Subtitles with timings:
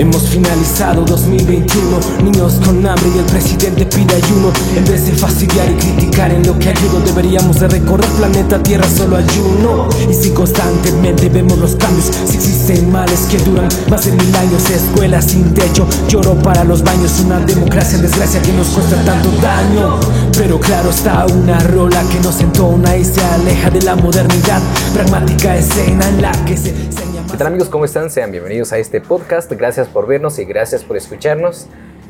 [0.00, 4.50] Hemos finalizado 2021, niños con hambre y el presidente pide ayuno.
[4.74, 8.88] En vez de fastidiar y criticar en lo que ayudo, deberíamos de recorrer planeta Tierra
[8.88, 9.90] solo ayuno.
[10.08, 14.70] Y si constantemente vemos los cambios, si existen males que duran más de mil años,
[14.70, 19.30] escuelas sin techo, lloro para los baños, una democracia en desgracia que nos cuesta tanto
[19.42, 20.00] daño.
[20.32, 24.62] Pero claro está una rola que nos entona y se aleja de la modernidad,
[24.94, 27.70] pragmática escena en la que se ¿Qué tal amigos?
[27.70, 28.10] ¿Cómo están?
[28.10, 29.50] Sean bienvenidos a este podcast.
[29.50, 31.68] Gracias por vernos y gracias por escucharnos.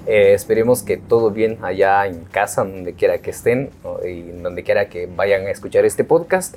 [0.09, 3.71] Eh, esperemos que todo bien allá en casa, donde quiera que estén
[4.05, 6.57] y donde quiera que vayan a escuchar este podcast.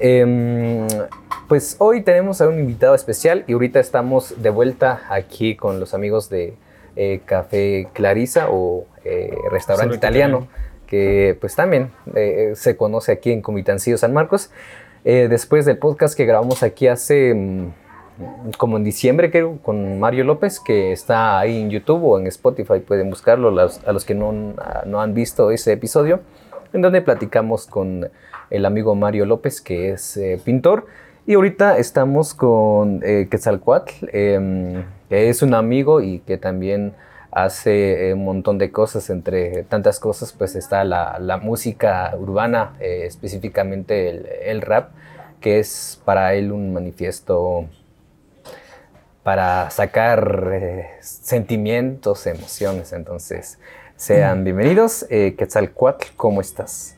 [0.00, 0.88] Em,
[1.48, 5.92] pues hoy tenemos a un invitado especial y ahorita estamos de vuelta aquí con los
[5.92, 6.54] amigos de
[6.96, 10.48] eh, Café Clarisa o eh, Restaurante Italiano,
[10.86, 11.90] que pues también
[12.54, 14.50] se conoce aquí en Comitancillo San Marcos.
[15.04, 17.72] después del podcast que grabamos aquí hace mm,
[18.56, 22.80] como en diciembre creo, con Mario López, que está ahí en YouTube o en Spotify,
[22.80, 24.54] pueden buscarlo a los que no,
[24.86, 26.20] no han visto ese episodio,
[26.72, 28.08] en donde platicamos con
[28.50, 30.86] el amigo Mario López, que es eh, pintor.
[31.26, 36.94] Y ahorita estamos con eh, Quetzalcoatl, em, que es un amigo y que también
[37.30, 42.74] hace eh, un montón de cosas, entre tantas cosas pues está la, la música urbana,
[42.80, 44.90] eh, específicamente el, el, rap,
[45.40, 47.66] que es para él un manifiesto
[49.28, 52.94] para sacar eh, sentimientos, emociones.
[52.94, 53.58] Entonces,
[53.94, 55.04] sean bienvenidos.
[55.10, 56.96] Eh, Quetzalcoatl, ¿cómo estás?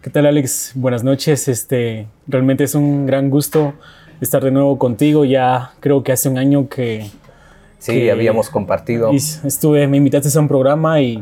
[0.00, 0.72] ¿Qué tal, Alex?
[0.74, 1.46] Buenas noches.
[1.46, 3.74] Este, realmente es un gran gusto
[4.22, 5.26] estar de nuevo contigo.
[5.26, 7.10] Ya creo que hace un año que...
[7.78, 9.10] Sí, habíamos compartido.
[9.12, 11.20] Estuve, me invitaste a un programa y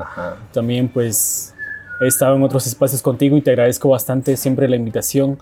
[0.52, 1.56] también pues
[2.00, 5.40] he estado en otros espacios contigo y te agradezco bastante siempre la invitación.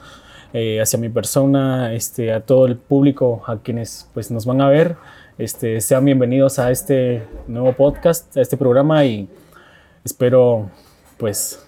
[0.57, 4.69] Eh, hacia mi persona, este, a todo el público, a quienes pues, nos van a
[4.69, 4.95] ver.
[5.37, 9.29] Este, sean bienvenidos a este nuevo podcast, a este programa y
[10.05, 10.71] espero
[11.17, 11.67] pues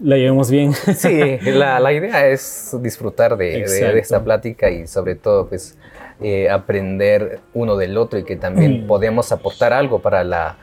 [0.00, 0.72] la llevemos bien.
[0.72, 5.78] Sí, la, la idea es disfrutar de, de, esta plática y sobre todo pues
[6.20, 8.86] eh, aprender uno del otro y que también mm.
[8.88, 10.56] podemos aportar algo para la,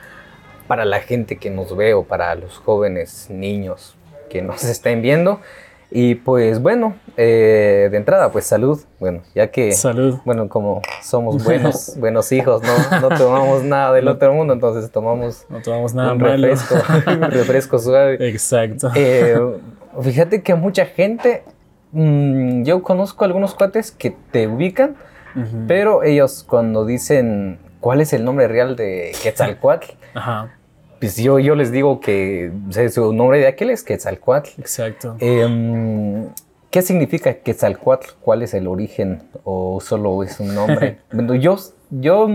[0.67, 3.95] para la gente que nos ve o para los jóvenes niños
[4.29, 5.39] que nos estén viendo.
[5.89, 8.79] Y pues bueno, eh, de entrada, pues salud.
[8.99, 9.71] Bueno, ya que.
[9.71, 10.17] Salud.
[10.25, 13.09] Bueno, como somos buenos, buenos hijos, ¿no?
[13.09, 15.45] No tomamos nada del otro mundo, entonces tomamos.
[15.49, 16.75] No tomamos nada un refresco,
[17.07, 18.17] un refresco suave.
[18.27, 18.91] Exacto.
[18.95, 19.39] Eh,
[20.01, 21.43] fíjate que mucha gente.
[21.93, 24.97] Mmm, yo conozco algunos cuates que te ubican,
[25.35, 25.65] uh -huh.
[25.67, 29.93] pero ellos cuando dicen cuál es el nombre real de Quetzalcoatl.
[30.13, 30.56] Ajá
[30.99, 32.51] pues yo, yo les digo que
[32.91, 34.49] su nombre de aquel es Quetzalcoatl.
[34.59, 35.15] Exacto.
[35.19, 36.27] Eh,
[36.71, 38.11] ¿Qué significa Quetzalcoatl?
[38.21, 39.23] ¿Cuál es el origen?
[39.43, 40.99] ¿O solo es un nombre?
[41.39, 41.57] yo,
[41.89, 42.29] yo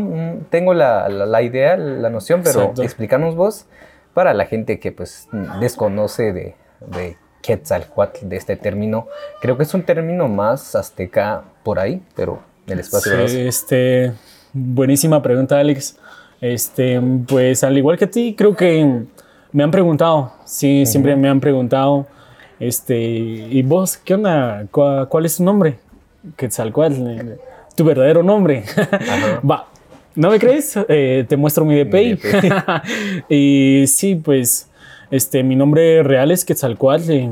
[0.51, 2.83] tengo la, la, la, idea, la noción, pero Exacto.
[2.83, 3.67] explícanos vos
[4.15, 5.29] para la gente que pues
[5.61, 9.09] desconoce de, de Quetzalcoatl, de este término.
[9.41, 14.13] Creo que es un término más azteca por ahí, pero el espacio sí, este,
[14.53, 15.99] buenísima pregunta, Alex.
[16.43, 19.05] Este, pues al igual que a ti, creo que
[19.53, 20.87] me han preguntado, sí, uh -huh.
[20.87, 22.07] siempre me han preguntado,
[22.59, 24.67] este, ¿y vos qué onda?
[24.73, 25.79] ¿Cuál, cuál es tu nombre?
[26.37, 26.95] Quetzalcoatl,
[27.77, 28.65] tu verdadero nombre.
[29.49, 29.67] Va,
[30.17, 30.77] ¿no me crees?
[30.89, 32.19] Eh, te muestro mi DPI.
[33.29, 34.69] y sí, pues,
[35.13, 37.11] este, mi nombre real es Quetzalcoatl.
[37.13, 37.31] Y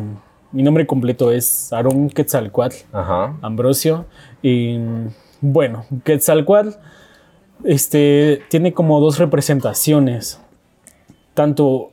[0.52, 3.36] mi nombre completo es Aaron Quetzalcoatl Ajá.
[3.42, 4.06] Ambrosio.
[4.42, 4.78] Y
[5.40, 6.70] bueno, Quetzalcoatl
[7.64, 10.40] este, tiene como dos representaciones,
[11.34, 11.90] tanto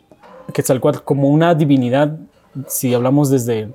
[0.53, 2.17] Quetzalcoatl como una divinidad,
[2.67, 3.69] si hablamos desde,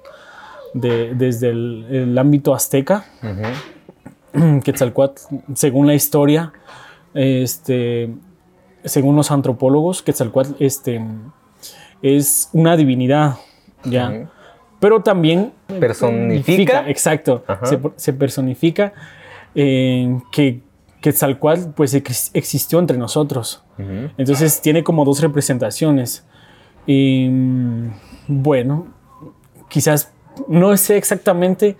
[0.74, 3.26] de, desde el, el, ámbito azteca, uh
[4.38, 4.62] -huh.
[4.62, 5.20] Quetzalcoatl,
[5.54, 6.52] según la historia,
[7.14, 8.10] este,
[8.84, 11.00] según los antropólogos, Quetzalcoatl este,
[12.00, 13.36] es una divinidad,
[13.84, 14.08] ¿ya?
[14.08, 14.28] Uh -huh.
[14.80, 15.52] Pero también...
[15.78, 16.88] Personifica.
[16.88, 18.92] Exacto, se, se, personifica
[19.54, 20.60] eh, que
[21.02, 21.92] Quetzalcoatl pues
[22.32, 23.62] existió entre nosotros.
[23.78, 24.12] Uh -huh.
[24.16, 26.24] Entonces tiene como dos representaciones.
[26.86, 27.28] Y
[28.26, 28.86] bueno,
[29.68, 30.12] quizás
[30.48, 31.76] no sé exactamente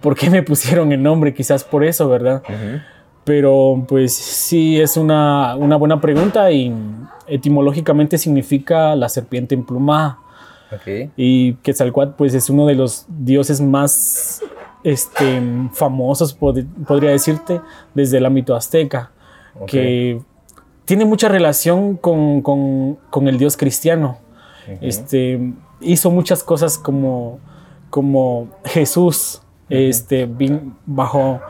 [0.00, 2.42] por qué me pusieron el nombre, quizás por eso, ¿verdad?
[2.48, 2.82] Uh -huh.
[3.24, 6.72] Pero pues sí es una, una, buena pregunta y
[7.26, 10.18] etimológicamente significa la serpiente emplumada.
[10.72, 11.10] Okay.
[11.16, 14.42] Y Quetzalcoatl pues es uno de los dioses más
[14.84, 15.42] este,
[15.72, 17.60] famosos, pod podría decirte,
[17.94, 19.10] desde el ámbito azteca,
[19.54, 19.66] okay.
[19.66, 20.20] que
[20.84, 24.18] tiene mucha relación con, con, con el dios cristiano.
[24.66, 24.78] Uh -huh.
[24.80, 27.38] este, hizo muchas cosas como,
[27.90, 29.88] como Jesús, uh -huh.
[29.88, 31.40] este, vin, bajo,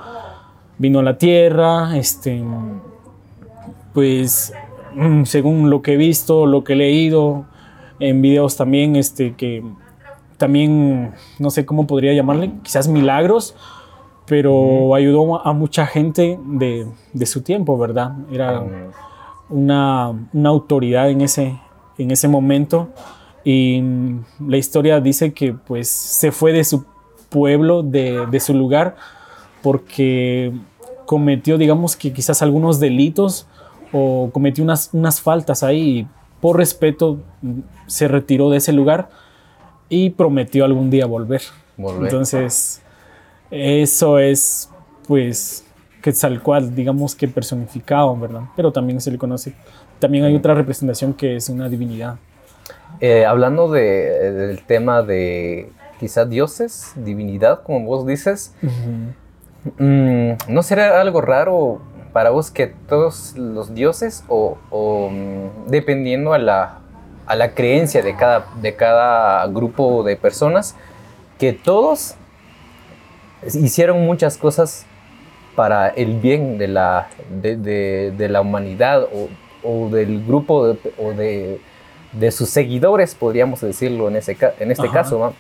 [0.79, 2.43] vino a la tierra, este,
[3.95, 4.53] pues
[4.95, 7.47] mm, según lo que he visto, lo que he leído,
[7.99, 9.63] en videos también, este, que
[10.41, 13.55] también, no sé cómo podría llamarle, quizás milagros,
[14.25, 18.13] pero ayudó a mucha gente de, de su tiempo, ¿verdad?
[18.33, 18.65] Era
[19.51, 21.61] una, una, autoridad en ese,
[21.99, 22.89] en ese momento.
[23.45, 23.83] Y
[24.39, 26.87] la historia dice que pues se fue de su
[27.29, 28.97] pueblo, de, de su lugar,
[29.63, 30.55] porque
[31.05, 33.47] cometió, digamos que quizás algunos delitos
[33.93, 36.07] o cometió unas, unas faltas ahí y
[36.41, 37.19] por respeto
[37.87, 39.11] se retiró de ese lugar
[39.91, 41.43] y prometió algún día volver.
[41.77, 42.81] Entonces,
[43.51, 44.71] eso es,
[45.07, 45.65] pues,
[46.01, 48.43] Quetzalcoatl, digamos que personificado, ¿verdad?
[48.57, 49.53] Pero también se le conoce.
[49.99, 52.17] También hay otra representación que es una divinidad.
[53.01, 58.55] Eh, hablando de, del tema de quizá dioses, divinidad, como vos dices,
[59.79, 61.81] mm, ¿no será algo raro
[62.13, 66.80] para vos que todos los dioses o, o mm, dependiendo a la,
[67.31, 70.75] a la creencia de cada, de cada grupo de personas,
[71.39, 72.17] que todos
[73.55, 74.85] hicieron muchas cosas
[75.55, 77.09] para el bien de la,
[77.41, 77.57] de,
[78.11, 79.29] de, la humanidad o,
[79.63, 81.61] o, del grupo o de,
[82.11, 85.33] de, sus seguidores, podríamos decirlo en, ese, en este caso.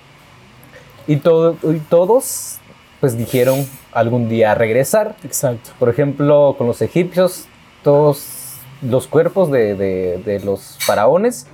[1.08, 2.60] Y, todo, y todos
[3.00, 5.16] pues dijeron algún día regresar.
[5.25, 5.70] Exacto.
[5.81, 7.46] Por ejemplo, con los egipcios,
[7.82, 11.48] todos los cuerpos de, de los faraones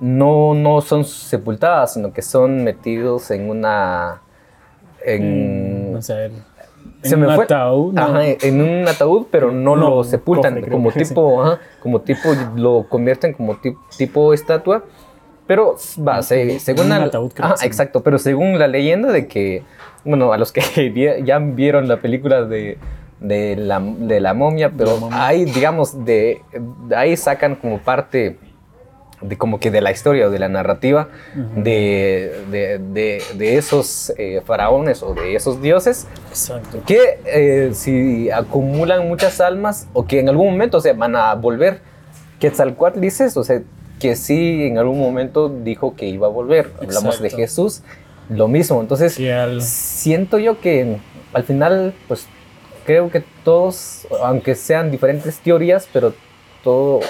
[0.00, 4.22] no, no son sepultadas, sino que son metidos en una...
[5.04, 5.98] En, mm,
[7.02, 7.94] en un ataúd.
[8.42, 11.44] en un ataúd, pero no, lo sepultan como tipo,
[11.80, 13.58] como tipo, lo convierten como
[13.96, 14.84] tipo estatua.
[15.46, 15.76] Pero
[16.06, 17.10] va, según la,
[17.62, 19.62] exacto, pero según la leyenda de que,
[20.04, 22.76] bueno, a los que ya vieron la película de,
[23.20, 26.42] de, la, de la momia, pero ahí, digamos, de
[26.94, 28.36] ahí sacan como parte
[29.20, 31.08] de como que de la historia o de la narrativa
[31.56, 36.82] de, de, de, esos eh, faraones o de esos dioses Exacto.
[36.86, 41.80] que eh, si acumulan muchas almas o que en algún momento se van a volver.
[42.38, 43.62] Quetzalcoatl dices, o sea,
[43.98, 46.70] que sí en algún momento dijo que iba a volver.
[46.80, 47.82] Hablamos de Jesús,
[48.28, 48.80] lo mismo.
[48.80, 49.18] Entonces,
[49.60, 50.98] siento yo que
[51.32, 52.26] al final, pues
[52.84, 56.14] creo que todos, aunque sean diferentes teorías, pero
[56.62, 57.00] todo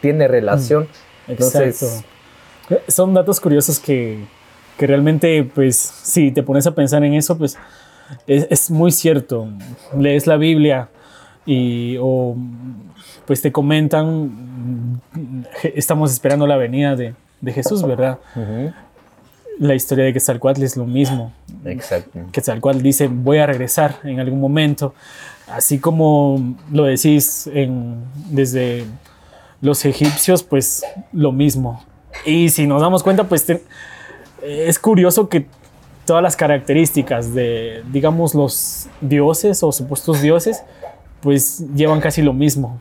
[0.00, 0.88] tiene relación.
[1.28, 1.86] Exacto.
[2.88, 4.24] Son datos curiosos que,
[4.78, 7.58] que, realmente, pues, si te pones a pensar en eso, pues,
[8.26, 9.48] es, es muy cierto.
[9.98, 10.88] Lees la Biblia
[11.44, 12.36] y, o,
[13.26, 15.00] pues, te comentan,
[15.62, 18.18] estamos esperando la venida de, de Jesús, ¿verdad?
[19.58, 21.32] La historia de Quetzalcoatl es lo mismo.
[21.66, 22.20] Exacto.
[22.32, 24.94] Quetzalcoatl dice, voy a regresar en algún momento.
[25.48, 28.86] Así como lo decís en, desde
[29.62, 31.82] los egipcios, pues lo mismo.
[32.26, 33.46] Y si nos damos cuenta, pues
[34.42, 35.46] es curioso que
[36.04, 40.62] todas las características de, digamos, los dioses o supuestos dioses,
[41.20, 42.80] pues llevan casi lo mismo.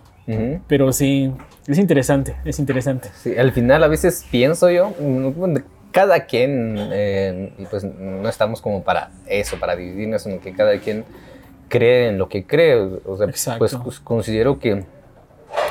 [0.68, 1.32] Pero sí,
[1.68, 3.10] es interesante, es interesante.
[3.22, 4.94] Sí, al final a veces pienso yo,
[5.92, 11.04] cada quien, eh, pues no estamos como para eso, para dividirnos, sino que cada quien
[11.68, 12.76] cree en lo que cree.
[13.06, 14.86] O sea, pues considero que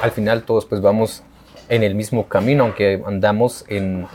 [0.02, 1.23] al final todos pues vamos
[1.69, 4.07] en el mismo camino, aunque andamos en,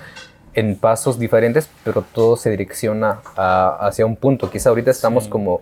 [0.54, 4.50] en pasos diferentes, pero todo se direcciona hacia un punto.
[4.50, 5.62] Quizá ahorita estamos como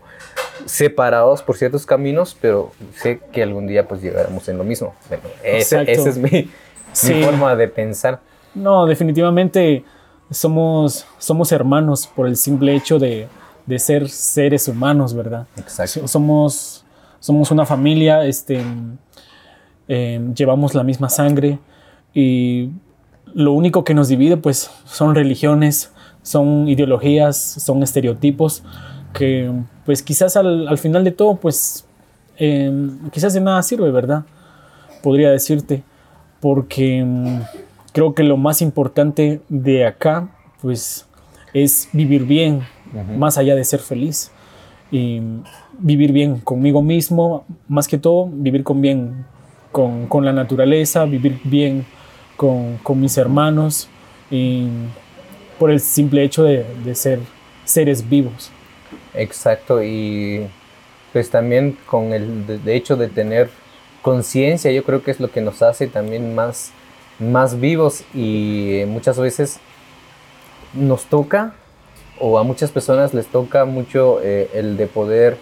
[0.65, 4.96] separados por ciertos caminos, pero sé que algún día pues llegaremos en lo mismo.
[5.44, 8.20] esa es mi, mi, forma de pensar.
[8.56, 9.84] No, definitivamente
[10.32, 13.27] somos, somos hermanos por el simple hecho de,
[13.65, 15.48] de ser seres humanos, ¿verdad?
[15.58, 16.08] Exacto.
[16.08, 16.86] Somos,
[17.20, 18.63] somos una familia, este,
[19.95, 21.59] Em, llevamos la misma sangre
[22.15, 22.71] y
[23.35, 25.91] lo único que nos divide pues son religiones,
[26.23, 28.63] son ideologías, son estereotipos
[29.13, 29.51] que
[29.85, 31.85] pues quizás al, final de todo pues
[32.38, 34.25] em, quizás de nada sirve, ¿verdad?
[35.03, 35.83] Podría decirte,
[36.39, 37.43] porque em,
[37.91, 40.27] creo que lo más importante de acá
[40.63, 41.05] pues
[41.53, 42.63] es vivir bien,
[43.15, 44.31] más allá de ser feliz.
[44.91, 45.21] Y
[45.77, 49.25] vivir bien conmigo mismo, más que todo, vivir con bien
[49.74, 51.86] con, con la naturaleza, vivir bien
[52.38, 53.89] con, con, mis hermanos
[54.32, 54.68] y
[55.60, 57.20] por el simple hecho de, de ser
[57.65, 58.51] seres vivos.
[59.13, 60.48] Exacto, y
[61.12, 63.50] pues también con el de hecho de tener
[64.01, 66.72] conciencia, yo creo que es lo que nos hace también más,
[67.20, 69.60] más vivos y muchas veces
[70.74, 71.53] nos toca
[72.20, 75.38] o a muchas personas les toca mucho eh, el de poder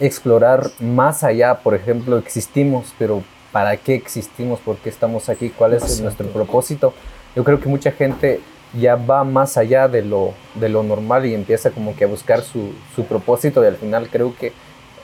[0.00, 5.74] explorar más allá, por ejemplo, existimos, pero para qué existimos, por qué estamos aquí, cuál
[5.74, 6.94] es nuestro propósito.
[7.34, 8.40] Yo creo que mucha gente
[8.78, 12.42] ya va más allá de lo, de lo normal y empieza como que a buscar
[12.42, 14.52] su, su propósito y al final creo que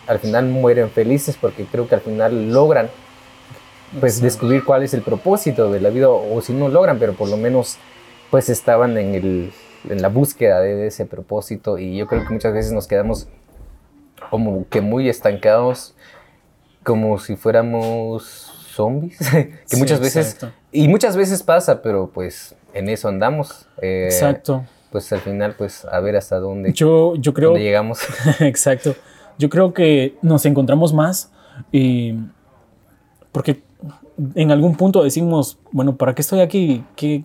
[0.07, 2.89] al final mueren felices porque creo que al final logran
[4.01, 7.29] pues descubrir cuál es el propósito de la vida o si no logran, pero por
[7.29, 7.79] lo menos
[8.31, 9.53] pues estaban en, el,
[9.89, 13.29] en la búsqueda de ese propósito y yo creo que muchas veces nos quedamos
[14.31, 15.95] como que muy estancados,
[16.87, 18.23] como si fuéramos
[18.71, 19.19] zombies,
[19.69, 20.39] que muchas veces,
[20.71, 23.67] y muchas veces pasa, pero pues en eso andamos.
[23.83, 24.65] Eh, exacto.
[24.93, 27.99] Pues al final, pues a ver hasta dónde, yo, yo creo, dónde llegamos.
[28.41, 28.95] exacto.
[29.37, 31.33] Yo creo que nos encontramos más
[31.73, 32.15] y
[33.33, 33.63] porque
[34.37, 36.85] en algún punto decimos, bueno, ¿para qué estoy aquí?
[36.95, 37.25] ¿Qué,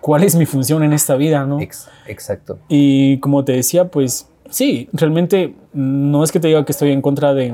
[0.00, 1.44] ¿Cuál es mi función en esta vida?
[1.44, 1.58] ¿no?
[1.60, 2.60] exacto.
[2.68, 7.02] Y como te decía, pues sí, realmente no es que te diga que estoy en
[7.02, 7.52] contra de,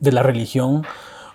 [0.00, 0.82] de la religión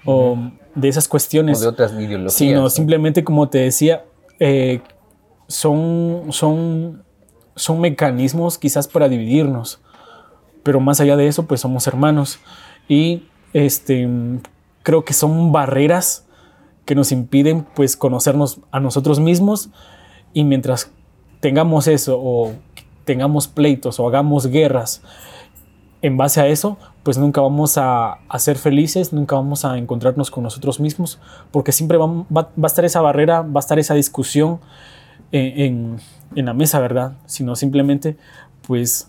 [0.06, 0.38] o
[0.76, 1.60] de esas cuestiones.
[1.60, 2.34] O de otras ideologías.
[2.34, 4.06] Sino simplemente, como te decía,
[4.40, 4.82] eh,
[5.48, 7.04] son, son,
[7.56, 9.80] son mecanismos quizás para dividirnos.
[10.64, 12.40] Pero más allá de eso, pues somos hermanos.
[12.88, 14.08] Y este,
[14.84, 16.26] creo que son barreras
[16.86, 19.70] que nos impiden pues conocernos a nosotros mismos
[20.34, 20.92] y mientras
[21.40, 22.54] tengamos eso o
[23.06, 25.02] tengamos pleitos o hagamos guerras
[26.02, 30.44] en base a eso, pues nunca vamos a, ser felices, nunca vamos a encontrarnos con
[30.44, 31.20] nosotros mismos,
[31.52, 34.60] porque siempre va, va, a estar esa barrera, va a estar esa discusión
[35.32, 35.98] en,
[36.36, 37.14] en, la mesa, ¿verdad?
[37.28, 38.18] Sino simplemente,
[38.68, 39.08] pues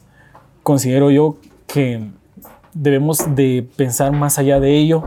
[0.62, 2.11] considero yo que
[2.75, 5.05] debemos de pensar más allá de ello,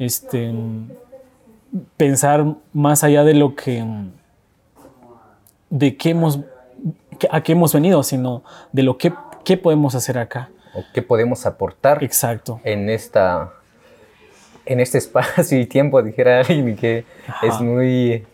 [0.00, 0.52] este,
[1.96, 3.84] pensar más allá de lo que,
[5.70, 6.40] de qué hemos,
[7.30, 9.12] a qué hemos venido, sino de lo que
[9.44, 10.50] qué podemos hacer acá.
[10.74, 12.60] O qué podemos aportar Exacto.
[12.64, 13.52] en esta
[14.66, 17.04] en este espacio y tiempo, dijera alguien que
[17.42, 18.26] es muy,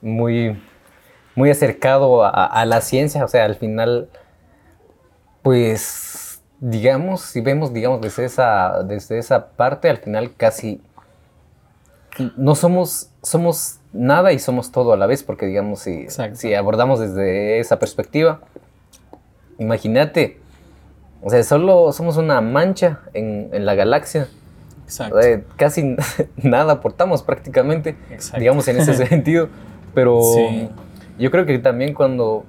[0.00, 0.60] muy,
[1.34, 3.24] muy acercado a, a, la ciencia.
[3.24, 4.08] O sea, al final,
[5.42, 10.80] pues, digamos, si vemos, digamos, desde esa, desde esa parte, al final casi
[12.36, 16.98] no somos, somos nada y somos todo a la vez, porque digamos, si, si abordamos
[16.98, 18.40] desde esa perspectiva,
[19.58, 20.40] imagínate,
[21.26, 24.28] o sea, solo somos una mancha en, la galaxia.
[24.84, 25.18] Exacto.
[25.56, 25.96] casi
[26.36, 27.96] nada aportamos prácticamente,
[28.38, 29.48] digamos, en ese sentido.
[29.92, 30.20] Pero
[31.18, 32.44] yo creo que también cuando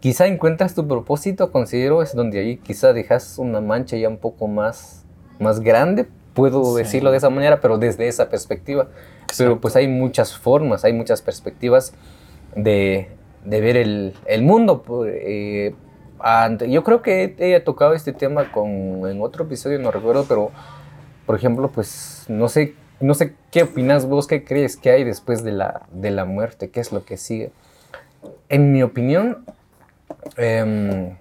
[0.00, 4.46] quizá encuentras tu propósito, considero es donde ahí quizá dejas una mancha ya un poco
[4.46, 5.06] más,
[5.38, 8.88] más grande, puedo decirlo de esa manera, pero desde esa perspectiva.
[9.38, 11.94] Pero pues hay muchas formas, hay muchas perspectivas
[12.54, 13.08] de,
[13.46, 14.84] de ver el, el mundo.
[15.06, 15.74] Eh,
[16.68, 18.70] yo creo que he tocado este tema con,
[19.08, 20.50] en otro episodio, no recuerdo, pero
[21.26, 25.44] por ejemplo, pues no sé, no sé qué opinas vos, qué crees que hay después
[25.44, 27.52] de la, de la muerte, qué es lo que sigue.
[28.48, 29.44] En mi opinión,
[30.36, 31.16] em,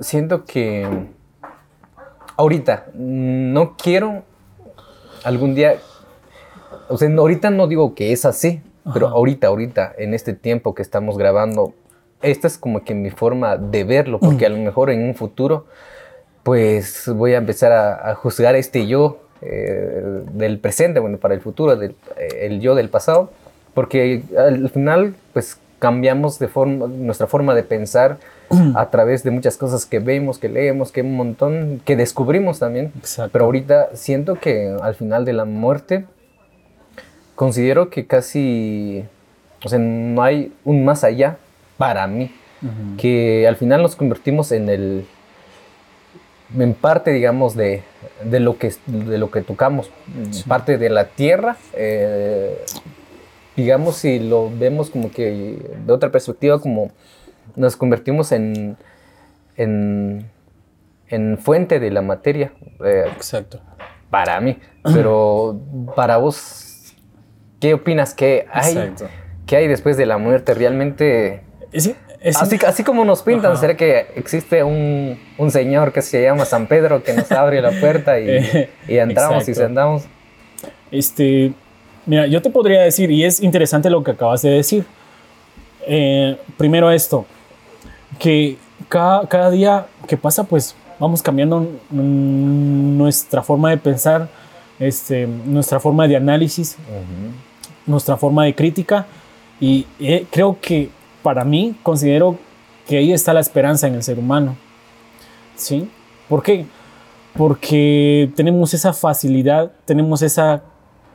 [0.00, 0.88] siento que
[2.36, 4.24] ahorita, no quiero
[5.24, 5.76] algún día,
[6.88, 10.82] o sea, ahorita no digo que es así, pero ahorita, ahorita, en este tiempo que
[10.82, 11.74] estamos grabando,
[12.26, 15.66] esta es como que mi forma de verlo, porque a lo mejor en un futuro,
[16.42, 21.76] pues voy a empezar a, juzgar este yo eh, del presente, bueno, para el futuro,
[21.76, 23.30] del, eh, el yo del pasado,
[23.74, 28.18] porque al final, pues cambiamos de forma, nuestra forma de pensar
[28.74, 32.92] a través de muchas cosas que vemos, que leemos, que un montón, que descubrimos también.
[33.32, 36.06] Pero ahorita siento que al final de la muerte,
[37.34, 39.04] considero que casi,
[39.64, 41.38] o sea, no hay un más allá
[41.76, 42.30] para mí,
[42.98, 45.06] que al final nos convertimos en el,
[46.58, 47.82] en parte, digamos, de,
[48.24, 49.90] de lo, que, de lo que tocamos,
[50.48, 51.56] parte de la tierra.
[51.74, 52.64] Eh,
[53.56, 56.90] digamos, si lo vemos como que de otra perspectiva, como
[57.54, 58.76] nos convertimos en,
[59.56, 60.28] en,
[61.08, 62.52] en fuente de la materia.
[62.84, 63.60] Eh, Exacto.
[64.10, 64.58] Para mí.
[64.82, 65.60] Pero
[65.94, 66.94] para vos,
[67.60, 68.14] ¿qué opinas?
[68.14, 68.92] ¿Qué hay,
[69.46, 70.54] ¿qué hay después de la muerte?
[70.54, 71.42] Realmente...
[71.72, 76.66] así, así, como nos pintan, ¿será que existe un, un, señor que se llama San
[76.66, 80.04] Pedro que nos abre la puerta y, y entramos y sentamos?
[80.90, 81.52] Este,
[82.06, 84.84] mira, yo te podría decir, y es interesante lo que acabas de decir.
[85.86, 87.26] Eh, primero esto,
[88.18, 88.56] que
[88.88, 94.28] cada, cada día que pasa, pues vamos cambiando nuestra forma de pensar,
[94.78, 96.76] este, nuestra forma de análisis,
[97.86, 99.06] nuestra forma de crítica.
[99.60, 100.90] Y eh, creo que
[101.26, 102.38] para mí considero
[102.86, 104.56] que ahí está la esperanza en el ser humano.
[105.56, 105.90] ¿Sí?
[106.28, 106.66] ¿Por qué?
[107.36, 110.62] porque tenemos esa facilidad, tenemos esa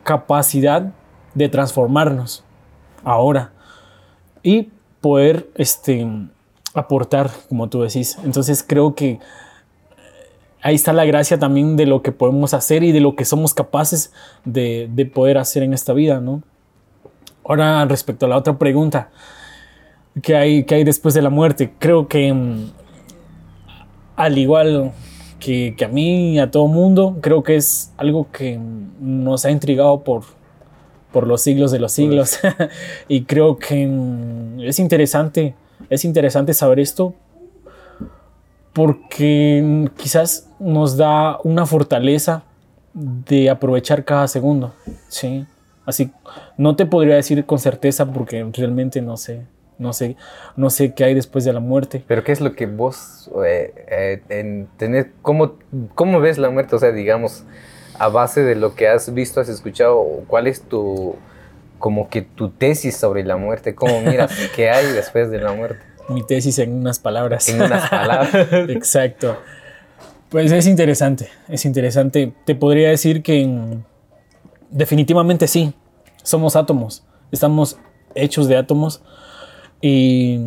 [0.03, 0.93] capacidad
[1.33, 2.43] de transformarnos
[3.03, 3.51] ahora
[4.43, 6.07] y poder este,
[6.73, 8.17] aportar, como tú decís.
[8.23, 9.19] Entonces creo que
[10.61, 13.53] ahí está la gracia también de lo que podemos hacer y de lo que somos
[13.53, 14.13] capaces
[14.45, 16.43] de, de poder hacer en esta vida, ¿no?
[17.43, 19.09] Ahora, respecto a la otra pregunta,
[20.21, 21.73] ¿qué hay, qué hay después de la muerte?
[21.79, 22.71] Creo que mm,
[24.15, 24.91] al igual
[25.39, 28.59] que, que, a mí y a todo mundo, creo que es algo que
[28.99, 30.23] nos ha intrigado por,
[31.11, 32.39] por los siglos de los siglos.
[33.07, 35.55] y creo que mm, es interesante,
[35.89, 37.13] es interesante saber esto
[38.73, 42.43] porque quizás nos da una fortaleza
[42.93, 44.73] de aprovechar cada segundo,
[45.07, 45.45] ¿sí?
[45.85, 46.11] Así,
[46.57, 49.45] no te podría decir con certeza porque realmente no sé,
[49.81, 50.15] no sé,
[50.55, 52.03] no sé qué hay después de la muerte.
[52.07, 55.55] Pero ¿qué es lo que vos, eh, eh, en tener, cómo,
[55.95, 56.75] cómo ves la muerte?
[56.75, 57.43] O sea, digamos,
[57.97, 61.15] a base de lo que has visto, has escuchado, ¿cuál es tu,
[61.79, 63.73] como que tu tesis sobre la muerte?
[63.73, 65.91] ¿Cómo miras qué hay después de la muerte?
[66.09, 67.47] mi tesis en unas palabras.
[67.47, 68.33] En unas palabras.
[68.69, 69.37] Exacto.
[70.29, 72.33] Pues es interesante, es interesante.
[72.45, 73.79] Te podría decir que
[74.69, 75.73] definitivamente sí,
[76.23, 77.77] somos átomos, estamos
[78.15, 79.01] hechos de átomos
[79.81, 80.39] y,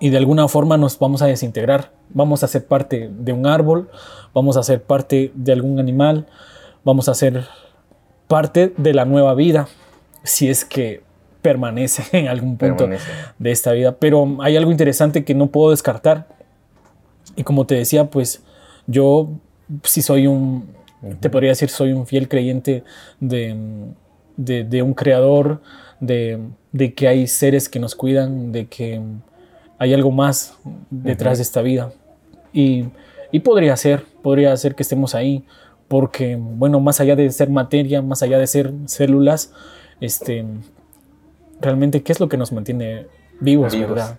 [0.00, 1.92] y de alguna forma nos vamos a desintegrar.
[2.10, 3.90] Vamos a ser parte de un árbol,
[4.34, 6.26] vamos a ser parte de algún animal,
[6.84, 7.46] vamos a ser
[8.28, 9.68] parte de la nueva vida,
[10.22, 11.02] si es que
[11.40, 12.88] permanece en algún punto
[13.38, 13.96] de esta vida.
[13.96, 16.28] Pero hay algo interesante que no puedo descartar.
[17.36, 18.42] Y como te decía, pues
[18.86, 19.28] yo
[19.84, 20.68] si soy un,
[21.20, 22.84] te podría decir, soy un fiel creyente
[23.20, 23.56] de,
[24.36, 25.60] de, un creador,
[26.02, 26.38] de,
[26.72, 29.00] de, que hay seres que nos cuidan, de que
[29.78, 30.58] hay algo más
[30.90, 31.92] detrás de esta vida.
[32.52, 32.86] Y,
[33.30, 35.44] y podría ser, podría ser que estemos ahí,
[35.88, 39.52] porque, bueno, más allá de ser materia, más allá de ser células,
[40.00, 40.44] este,
[41.60, 43.06] realmente qué es lo que nos mantiene
[43.40, 44.18] vivos, ¿verdad?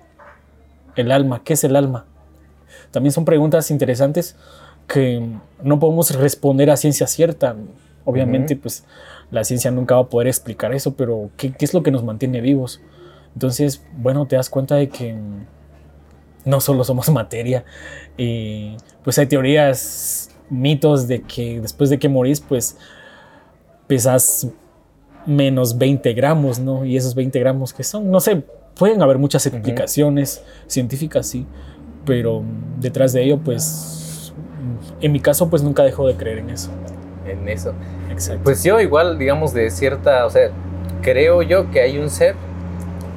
[0.96, 2.06] El alma, ¿qué es el alma?
[2.91, 4.36] También son preguntas interesantes
[4.88, 5.22] que
[5.62, 7.56] no podemos responder a ciencia cierta.
[8.06, 8.84] Obviamente, pues
[9.34, 12.04] la ciencia nunca va a poder explicar eso, pero ¿qué, ¿qué, es lo que nos
[12.04, 12.82] mantiene vivos?
[13.34, 15.17] Entonces, bueno, te das cuenta de que
[16.46, 17.65] no solo somos materia
[18.15, 22.78] y pues hay teorías, mitos de que después de que morís, pues
[23.88, 24.48] pesas
[25.26, 26.86] menos 20 gramos, ¿no?
[26.86, 28.43] Y esos 20 gramos que son, no sé,
[28.76, 31.48] pueden haber muchas explicaciones científicas, sí,
[32.06, 32.43] pero
[32.80, 34.34] detrás de ello, pues,
[35.02, 36.69] en mi caso, pues nunca dejo de creer en eso.
[37.25, 37.73] En eso.
[38.12, 38.43] Exacto.
[38.43, 40.49] Pues yo igual, digamos, de cierta, o sea,
[41.01, 42.36] creo yo que hay un ser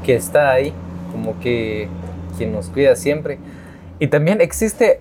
[0.04, 0.72] que está ahí,
[1.12, 1.88] como que
[2.36, 3.38] quien nos cuida siempre.
[3.98, 5.00] Y también existe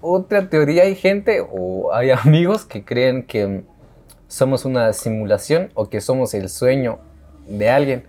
[0.00, 3.64] otra teoría, hay gente o hay amigos que creen que
[4.28, 6.98] somos una simulación o que somos el sueño
[7.48, 8.04] de alguien.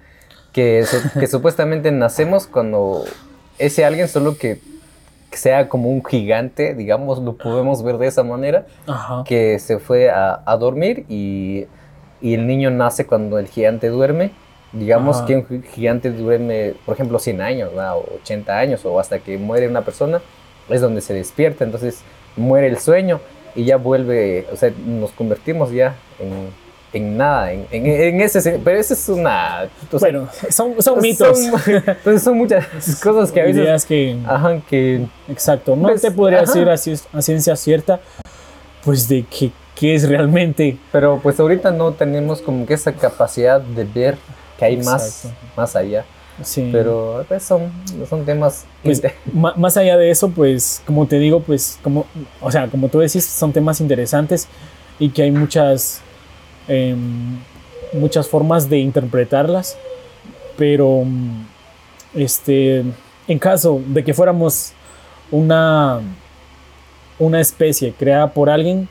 [0.51, 0.83] Que,
[1.19, 3.05] que supuestamente nacemos cuando
[3.59, 4.59] ese alguien solo que,
[5.31, 8.65] sea como un gigante, digamos, lo podemos ver de esa manera,
[9.25, 11.65] que se fue a, dormir y,
[12.21, 14.31] y, el niño nace cuando el gigante duerme.
[14.73, 19.37] Digamos que un gigante duerme, por ejemplo, 100 años, o 80 años, o hasta que
[19.37, 20.21] muere una persona,
[20.69, 22.03] es donde se despierta, entonces
[22.35, 23.21] muere el sueño
[23.55, 26.49] y ya vuelve, o sea, nos convertimos ya en,
[26.93, 29.69] en nada, en, en, ese, pero eso es una...
[30.00, 31.38] bueno, son, son mitos.
[32.04, 32.65] Son, son muchas
[33.04, 33.63] cosas que a veces...
[33.63, 34.17] Ideas que...
[34.26, 35.06] Ajá, que...
[35.28, 38.00] Exacto, no pues, te podría decir así a ciencia cierta,
[38.84, 40.78] pues de que qué es realmente.
[40.91, 44.17] Pero pues ahorita no tenemos como que esa capacidad de ver
[44.58, 46.06] que hay más, más allá.
[46.43, 46.69] Sí.
[46.71, 47.71] Pero pues, son,
[48.10, 48.65] son temas...
[48.84, 49.02] Pues,
[49.34, 52.06] más allá de eso, pues como te digo, pues como,
[52.41, 54.47] o sea, como tú decís, son temas interesantes
[55.00, 56.02] y que hay muchas,
[56.67, 57.38] em,
[57.93, 59.77] muchas formas de interpretarlas,
[60.58, 61.03] pero
[62.13, 62.84] este,
[63.27, 64.73] en caso de que fuéramos
[65.32, 66.01] una,
[67.19, 68.88] una especie creada por alguien,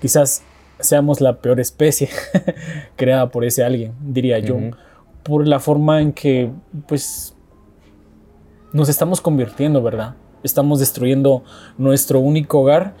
[0.00, 0.42] quizás
[0.78, 2.08] seamos la peor especie
[2.96, 4.58] creada por ese alguien, diría yo
[5.26, 6.50] por la forma en que,
[6.86, 7.34] pues,
[8.72, 10.14] nos estamos convirtiendo, ¿verdad?
[10.44, 11.42] Estamos destruyendo
[11.78, 12.94] nuestro único hogar.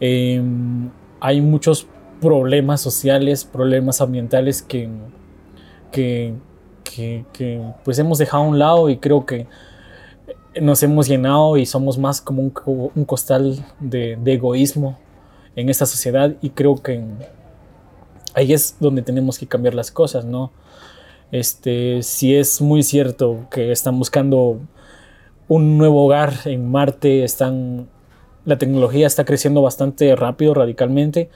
[0.00, 0.88] Em,
[1.20, 1.86] hay muchos
[2.20, 4.88] problemas sociales, problemas ambientales que,
[5.92, 6.34] que,
[6.84, 9.46] que, pues hemos dejado a un lado y creo que
[10.60, 14.98] nos hemos llenado y somos más como un, costal de, de, egoísmo
[15.54, 17.02] en esta sociedad y creo que
[18.34, 20.52] ahí es donde tenemos que cambiar las cosas, ¿no?
[21.32, 24.60] Este, si es muy cierto que están buscando
[25.48, 27.88] un nuevo hogar en Marte, están
[28.46, 31.28] la tecnología está creciendo bastante rápido, radicalmente,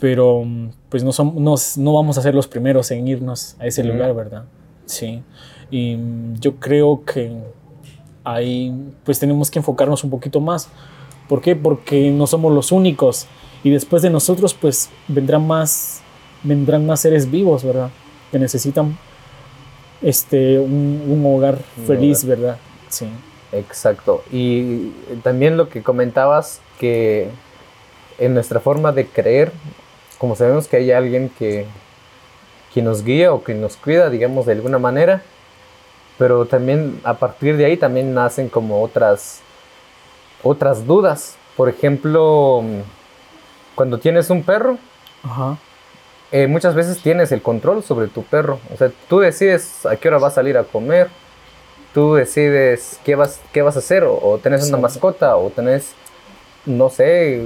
[0.00, 0.44] pero
[0.88, 4.44] pues no, somos, no vamos a ser los primeros en irnos a ese lugar, ¿verdad?
[4.86, 5.22] Sí.
[5.70, 5.98] Y
[6.40, 7.36] yo creo que
[8.24, 10.68] ahí pues tenemos que enfocarnos un poquito más.
[11.28, 11.56] ¿Por qué?
[11.56, 13.26] Porque no somos los únicos
[13.62, 16.00] y después de nosotros pues vendrán más,
[16.42, 17.90] vendrán más seres vivos, ¿verdad?
[18.30, 18.96] Que necesitan
[20.00, 22.56] este, un, hogar feliz, ¿verdad?
[22.88, 23.06] Sí.
[23.52, 24.22] Exacto.
[24.30, 24.90] Y
[25.22, 27.30] también lo que comentabas, que
[28.18, 29.52] en nuestra forma de creer,
[30.18, 31.66] como sabemos que hay alguien que,
[32.74, 35.22] que nos guía o que nos cuida, digamos, de alguna manera,
[36.18, 39.40] pero también a partir de ahí también nacen como otras,
[40.42, 41.36] otras dudas.
[41.56, 42.62] Por ejemplo,
[43.74, 44.78] cuando tienes un perro,
[46.32, 48.58] eh, muchas veces tienes el control sobre tu perro.
[48.74, 51.08] O sea, tú decides a qué hora vas a salir a comer,
[51.94, 55.92] tú decides qué vas, qué vas a hacer, o, o tenés una mascota, o tenés,
[56.66, 57.40] no sé,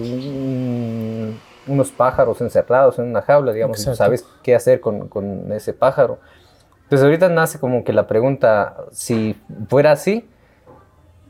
[1.67, 6.19] unos pájaros encerrados en una jaula, digamos, sabes qué hacer con, con, ese pájaro.
[6.85, 10.29] Entonces ahorita nace como que la pregunta, si fuera así,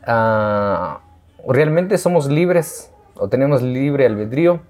[0.06, 0.98] uh,
[1.52, 4.60] ¿realmente somos libres o tenemos libre albedrío?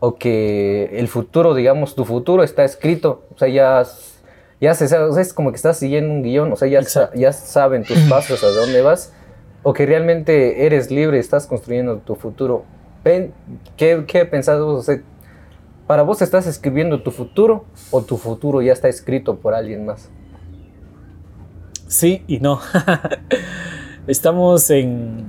[0.00, 3.24] ¿O que el futuro, digamos, tu futuro está escrito?
[3.34, 3.84] O sea, ya
[4.60, 6.80] ya se sabe, es como que estás siguiendo un guion, o sea, ya,
[7.14, 9.12] ya saben tus pasos, a dónde vas,
[9.62, 12.64] o que realmente eres libre, estás construyendo tu futuro.
[13.76, 14.76] ¿Qué, qué pensado?
[14.76, 15.00] O sea,
[15.88, 20.10] ¿Para vos estás escribiendo tu futuro o tu futuro ya está escrito por alguien más?
[21.86, 22.60] Sí y no.
[24.06, 25.24] Estamos en...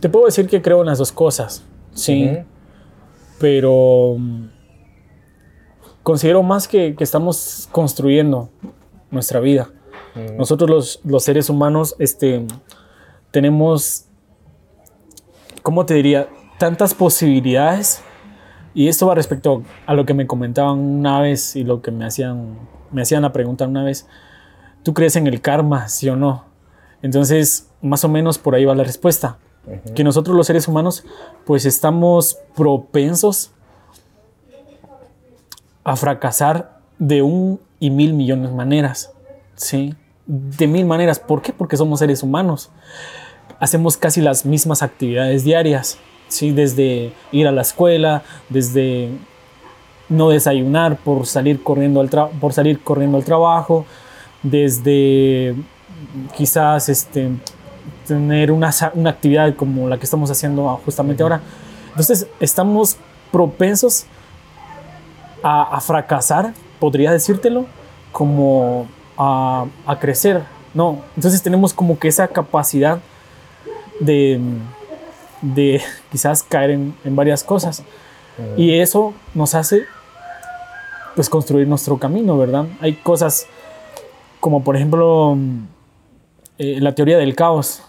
[0.00, 2.38] Te puedo decir que creo en las dos cosas, sí,
[3.40, 4.16] pero
[6.04, 8.50] considero más que, estamos construyendo
[9.10, 9.70] nuestra vida.
[10.14, 10.36] Mm.
[10.36, 12.46] Nosotros los, seres humanos este,
[13.32, 14.05] tenemos,
[15.66, 16.28] ¿cómo te diría?
[16.58, 18.00] Tantas posibilidades.
[18.72, 22.06] Y esto va respecto a lo que me comentaban una vez y lo que me
[22.06, 22.56] hacían,
[22.92, 24.06] me hacían la pregunta una vez.
[24.84, 26.44] ¿Tú crees en el karma, sí o no?
[27.02, 29.38] Entonces, más o menos por ahí va la respuesta.
[29.96, 31.04] Que nosotros los seres humanos,
[31.44, 33.50] pues estamos propensos
[35.82, 39.12] a fracasar de un y mil millones de maneras.
[39.56, 39.96] ¿sí?
[40.26, 41.18] De mil maneras.
[41.18, 41.52] ¿Por qué?
[41.52, 42.70] Porque somos seres humanos.
[43.60, 45.98] Hacemos casi las mismas actividades diarias.
[46.28, 46.50] ¿sí?
[46.50, 49.10] Desde ir a la escuela, desde
[50.08, 53.86] no desayunar por salir corriendo al, por salir corriendo al trabajo,
[54.42, 55.54] desde
[56.36, 57.30] quizás este,
[58.06, 61.40] tener una, una actividad como la que estamos haciendo justamente ahora.
[61.88, 62.96] Entonces estamos
[63.32, 64.06] propensos
[65.42, 67.66] a, fracasar, podría decírtelo,
[68.12, 69.66] como a,
[70.00, 70.42] crecer.
[70.74, 72.98] No, entonces tenemos como que esa capacidad
[74.00, 74.40] de,
[75.42, 75.80] de
[76.10, 77.82] quizás caer en, varias cosas.
[78.56, 79.84] Y eso nos hace
[81.14, 82.66] pues construir nuestro camino, ¿verdad?
[82.80, 83.46] Hay cosas
[84.40, 85.38] como por ejemplo
[86.58, 87.82] eh, la teoría del caos,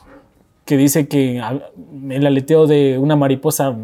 [0.64, 1.42] que dice que
[2.10, 3.76] el aleteo de una mariposa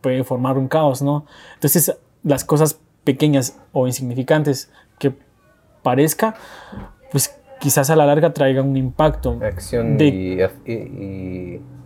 [0.00, 1.26] puede formar un caos, ¿no?
[1.54, 5.12] Entonces las cosas pequeñas o insignificantes que
[5.82, 6.34] parezca,
[7.12, 9.38] pues quizás a la larga traigan un impacto.
[9.42, 10.38] Acción y,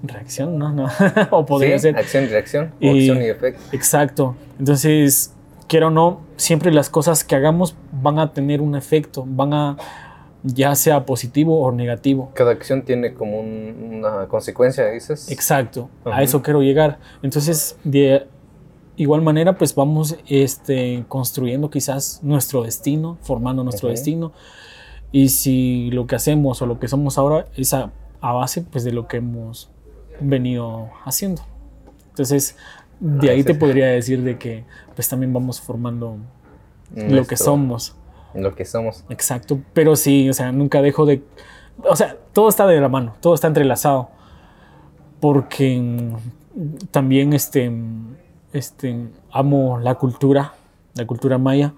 [0.03, 0.89] Reacción, no, no.
[1.31, 1.97] o podría ser.
[1.97, 2.73] Acción y reacción.
[2.81, 3.63] acción y efecto.
[3.73, 4.35] Exacto.
[4.59, 5.35] Entonces,
[5.69, 9.77] quiero o no, siempre las cosas que hagamos van a tener un efecto, van a
[10.43, 12.31] ya sea positivo o negativo.
[12.35, 15.31] Cada acción tiene como una consecuencia, dices.
[15.31, 16.99] Exacto, a eso quiero llegar.
[17.23, 18.27] Entonces, de
[18.97, 24.33] igual manera, pues vamos este, construyendo quizás nuestro destino, formando nuestro destino.
[25.13, 28.93] Y si lo que hacemos o lo que somos ahora es a, base pues, de
[28.93, 29.71] lo que hemos
[30.21, 31.43] venido haciendo.
[32.11, 32.57] Entonces,
[33.01, 36.19] de ahí te podría decir de que pues también vamos formando
[36.95, 37.97] lo que somos.
[38.35, 39.05] Lo que somos.
[39.09, 41.23] Exacto, pero sí, o sea, nunca dejo de...
[41.89, 44.11] O sea, todo está de la mano, todo está entrelazado.
[45.19, 46.13] Porque
[46.91, 47.73] también este,
[48.53, 50.55] este, amo la cultura,
[50.95, 51.73] la cultura maya,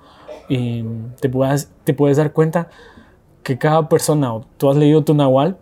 [0.49, 0.85] y
[1.21, 2.69] te puedes, te puedes dar cuenta
[3.43, 5.59] que cada persona, o tú has leído tu Nahual,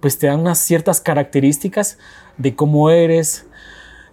[0.00, 1.98] pues te dan unas ciertas características
[2.36, 3.46] de cómo eres,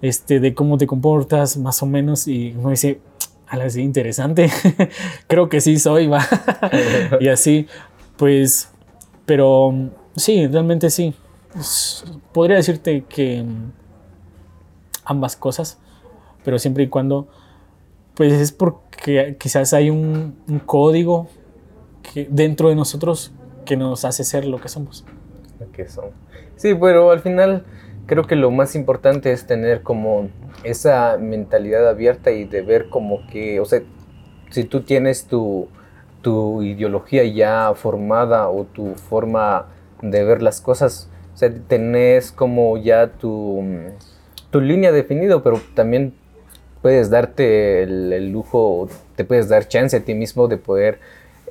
[0.02, 3.02] este, de cómo te comportas, más o menos, y uno dice,
[3.47, 4.50] a la interesante,
[5.28, 6.26] creo que sí soy, va,
[7.19, 7.67] y así,
[8.17, 8.69] pues,
[9.26, 9.74] pero
[10.15, 11.13] sí, realmente sí,
[12.32, 13.43] podría decirte que
[15.04, 15.78] ambas cosas,
[16.43, 17.28] pero siempre y cuando,
[18.15, 21.28] pues es porque quizás hay un, código
[22.30, 23.32] dentro de nosotros
[23.65, 25.06] que nos hace ser lo que somos.
[25.74, 26.10] que son.
[26.56, 27.63] Sí, pero al final
[28.06, 30.30] creo que lo más importante es tener como
[30.63, 33.82] esa mentalidad abierta y de ver como que, o sea,
[34.50, 35.67] si tú tienes tu,
[36.21, 39.67] tu ideología ya formada o tu forma
[40.02, 43.63] de ver las cosas, o sea, tenés como ya tu,
[44.50, 46.13] tu línea definida, pero también
[46.82, 51.00] puedes darte el, lujo, te puedes dar chance a ti mismo de poder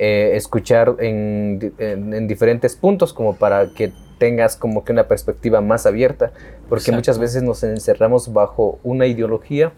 [0.03, 5.85] eh, escuchar en, en, diferentes puntos como para que tengas como que una perspectiva más
[5.85, 6.33] abierta,
[6.71, 9.73] porque muchas veces nos encerramos bajo una ideología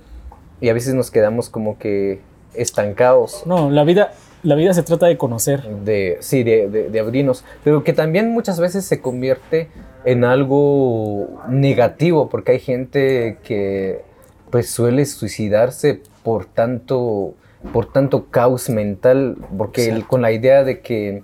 [0.61, 2.20] y a veces nos quedamos como que
[2.54, 3.42] estancados.
[3.46, 4.12] No, la vida,
[4.44, 5.64] la vida se trata de conocer.
[5.85, 9.70] De, sí, de, de, abrirnos, pero que también muchas veces se convierte
[10.04, 14.02] en algo negativo, porque hay gente que
[14.50, 17.35] pues suele suicidarse por tanto,
[17.72, 21.22] por tanto caos mental, porque con la idea de que,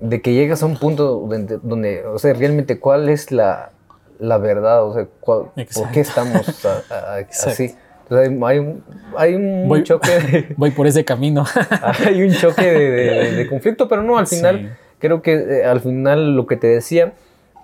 [0.00, 1.28] de que llegas a un punto
[1.62, 3.70] donde, o sea, realmente cuál es la,
[4.18, 5.52] verdad, o sea, ¿por
[5.92, 6.64] qué estamos
[7.46, 7.74] así?
[8.10, 8.84] hay, un,
[9.16, 10.54] hay un voy, choque.
[10.56, 11.44] voy por ese camino.
[12.06, 16.46] hay un choque de, conflicto, pero no, al final, creo que eh, al final lo
[16.46, 17.12] que te decía,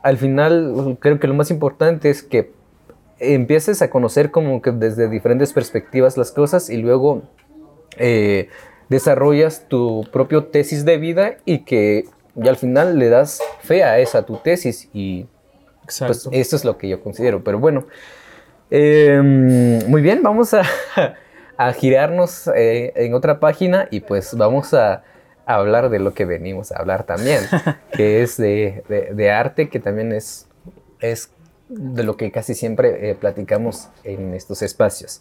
[0.02, 2.52] al final creo que lo más importante es que
[3.18, 7.22] empieces a conocer como que desde diferentes perspectivas las cosas y luego
[8.04, 8.48] eh,
[8.88, 14.00] desarrollas tu propio tesis de vida y que ya al final le das fe a
[14.00, 15.26] esa tu tesis y
[15.86, 17.44] pues eso es lo que yo considero.
[17.44, 17.86] Pero bueno,
[18.70, 20.62] em, muy bien, vamos a,
[21.56, 25.04] a girarnos eh, en otra página y pues vamos a,
[25.44, 27.40] hablar de lo que venimos a hablar también,
[27.92, 30.48] que es de, de arte, que también es,
[31.00, 31.30] es
[31.68, 35.20] de lo que casi siempre eh, platicamos en estos espacios.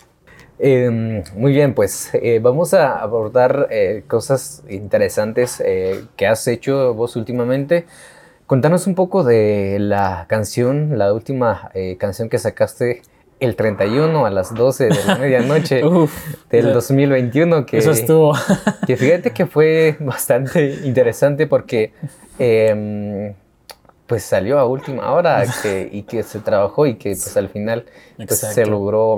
[0.63, 5.57] Em, muy bien, pues eh, vamos a abordar eh, cosas interesantes
[6.15, 7.87] que has hecho vos últimamente.
[8.45, 13.01] Contanos un poco de la canción, la última canción que sacaste
[13.39, 15.81] el 31 a las 12 de la medianoche
[16.51, 17.65] del 2021.
[17.65, 18.33] Que, eso estuvo.
[18.87, 21.91] que fíjate que fue bastante interesante porque
[22.37, 23.33] em,
[24.05, 25.43] pues salió a última hora
[25.91, 27.85] y que se trabajó y que pues al final
[28.17, 29.17] pues, se logró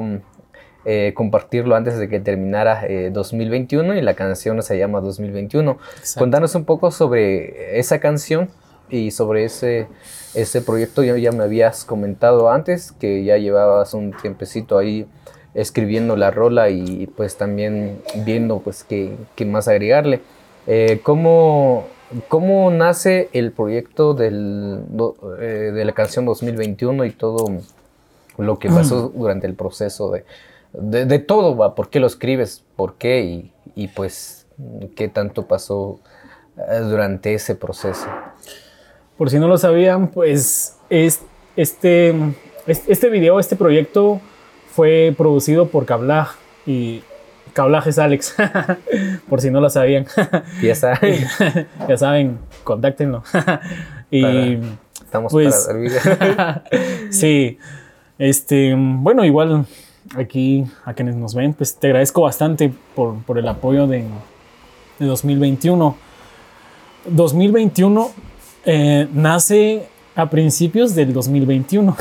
[0.85, 5.77] eh, compartirlo antes de que terminara 2021 eh, y la canción se llama 2021.
[6.17, 8.49] Contanos un poco sobre esa canción
[8.89, 9.87] y sobre ese,
[10.33, 11.03] ese proyecto.
[11.03, 15.07] Ya, ya me habías comentado antes que ya llevabas un tiempecito ahí
[15.53, 20.21] escribiendo la rola y pues también viendo pues qué, qué más agregarle.
[20.65, 21.87] Eh, ¿Cómo
[22.27, 24.83] ¿Cómo nace el proyecto del,
[25.39, 25.43] eh,
[25.73, 27.45] de la canción 2021 y todo
[28.37, 30.25] lo que pasó durante el proceso de,
[30.73, 31.55] de, todo?
[31.55, 31.75] ¿va?
[31.75, 32.63] ¿Por qué lo escribes?
[32.75, 33.23] ¿Por qué?
[33.23, 34.47] Y, y pues,
[34.95, 35.99] ¿qué tanto pasó
[36.57, 38.07] eh, durante ese proceso?
[39.17, 41.21] Por si no lo sabían, pues es,
[41.55, 42.13] este,
[42.65, 44.19] este video, este proyecto
[44.71, 46.31] fue producido por Kablah
[46.65, 47.03] y
[47.53, 48.35] Cablajes Alex,
[49.29, 50.07] por si no lo sabían.
[50.61, 51.27] ya saben.
[51.87, 53.23] ya saben, contáctenlo.
[54.09, 54.57] y
[55.03, 55.69] estamos pues,
[56.17, 56.63] para
[57.11, 57.59] sí,
[58.17, 59.67] este, bueno, igual
[60.15, 64.05] aquí a quienes nos ven, pues te agradezco bastante por, por el apoyo de,
[64.99, 65.95] de 2021.
[67.05, 68.11] 2021
[68.65, 71.97] eh, nace a principios del 2021,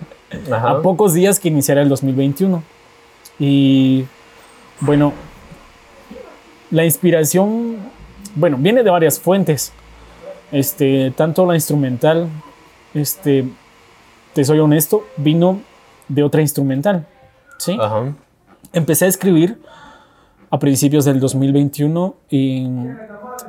[0.52, 2.62] a pocos días que iniciara el 2021.
[3.38, 4.06] Y
[4.80, 5.12] bueno,
[6.70, 7.76] la inspiración,
[8.34, 9.72] bueno, viene de varias fuentes.
[10.52, 12.28] Este, tanto la instrumental,
[12.94, 13.44] este,
[14.32, 15.60] te soy honesto, vino
[16.08, 17.06] de otra instrumental.
[17.58, 17.76] ¿Sí?
[18.72, 19.60] Empecé a escribir
[20.50, 22.66] a principios del 2021 y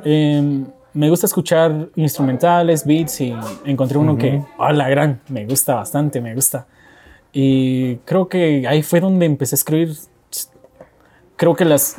[0.04, 5.74] em, me gusta escuchar instrumentales, beats y encontré uno que, a la gran, me gusta
[5.74, 6.66] bastante, me gusta.
[7.32, 9.96] Y creo que ahí fue donde empecé a escribir
[11.38, 11.96] creo que las,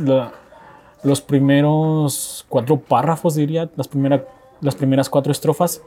[1.01, 3.89] los primeros cuatro párrafos, diría, las,
[4.61, 5.81] las primeras cuatro estrofas,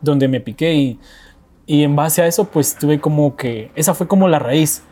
[0.00, 1.00] donde me piqué y,
[1.66, 4.82] y, en base a eso, pues tuve como que, esa fue como la raíz.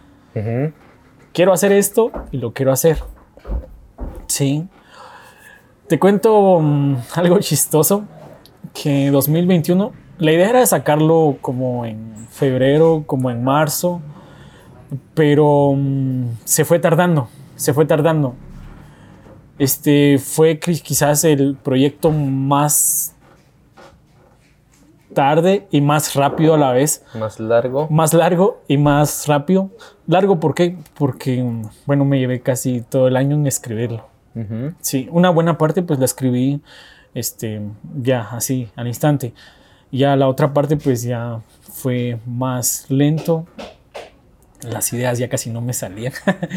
[1.33, 2.99] Quiero hacer esto y lo quiero hacer.
[4.27, 4.67] Sí.
[5.89, 8.05] Te cuento mm, algo chistoso,
[8.73, 14.01] que 2021, la idea era sacarlo como en febrero, como en marzo,
[15.15, 17.29] pero mm, se fue tardando
[17.63, 18.35] se fue tardando.
[19.59, 23.15] Este fue quizás el proyecto más
[25.15, 27.05] tarde y más rápido a la vez.
[27.15, 27.89] Más largo.
[27.89, 29.71] Más largo y más rápido.
[30.07, 30.77] Largo, ¿por qué?
[30.95, 31.45] Porque,
[31.87, 34.07] bueno, me llevé casi todo el año en escribirlo.
[34.81, 36.63] Sí, una buena parte pues la escribí
[37.15, 37.61] este,
[38.01, 39.35] ya así, al instante.
[39.91, 43.47] Ya la otra parte pues ya fue más lento.
[44.63, 46.13] Las ideas ya casi no me salían.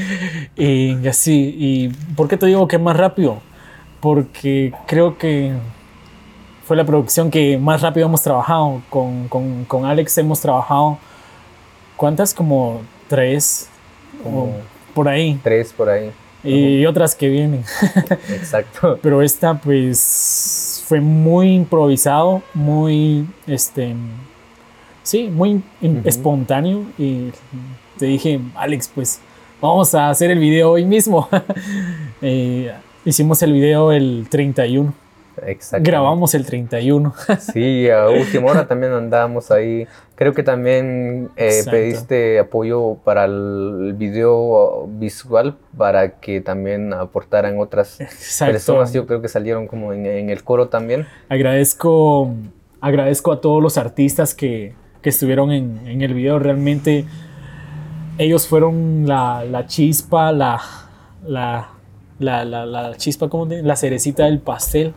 [0.56, 3.41] y así, ¿y por qué te digo que más rápido?
[4.00, 5.54] Porque creo que
[6.65, 8.82] fue la producción que más rápido hemos trabajado.
[8.89, 10.97] Con, con, con Alex hemos trabajado,
[11.95, 12.34] ¿cuántas?
[12.34, 13.69] Como tres,
[14.23, 14.56] como
[14.93, 15.39] por ahí.
[15.43, 16.12] Tres por ahí.
[16.43, 17.63] Y otras que vienen.
[18.30, 18.99] Exacto.
[19.01, 23.95] Pero esta pues fue muy improvisado, muy, este,
[25.04, 25.63] sí, muy
[26.04, 26.84] espontáneo.
[26.97, 27.32] Y
[27.97, 29.19] te dije, Alex, pues
[29.62, 31.30] vamos a hacer el video hoy mismo.
[32.21, 32.73] Eh,
[33.04, 35.05] hicimos el video el 31.
[35.45, 35.89] Exacto.
[35.89, 37.13] Grabamos el 31.
[37.54, 39.88] sí, a última hora también andábamos ahí.
[40.15, 47.98] Creo que también eh, pediste apoyo para el video visual para que también aportaran otras
[48.39, 48.93] personas.
[48.93, 51.06] Yo creo que salieron como en, el coro también.
[51.28, 52.34] Agradezco,
[52.80, 56.39] agradezco a todos los artistas que, que estuvieron en, en, el video.
[56.39, 57.06] Realmente
[58.17, 60.62] ellos fueron la, la chispa, la,
[61.28, 61.69] la,
[62.19, 64.93] la, la, chispa, como la cerecita del pastel.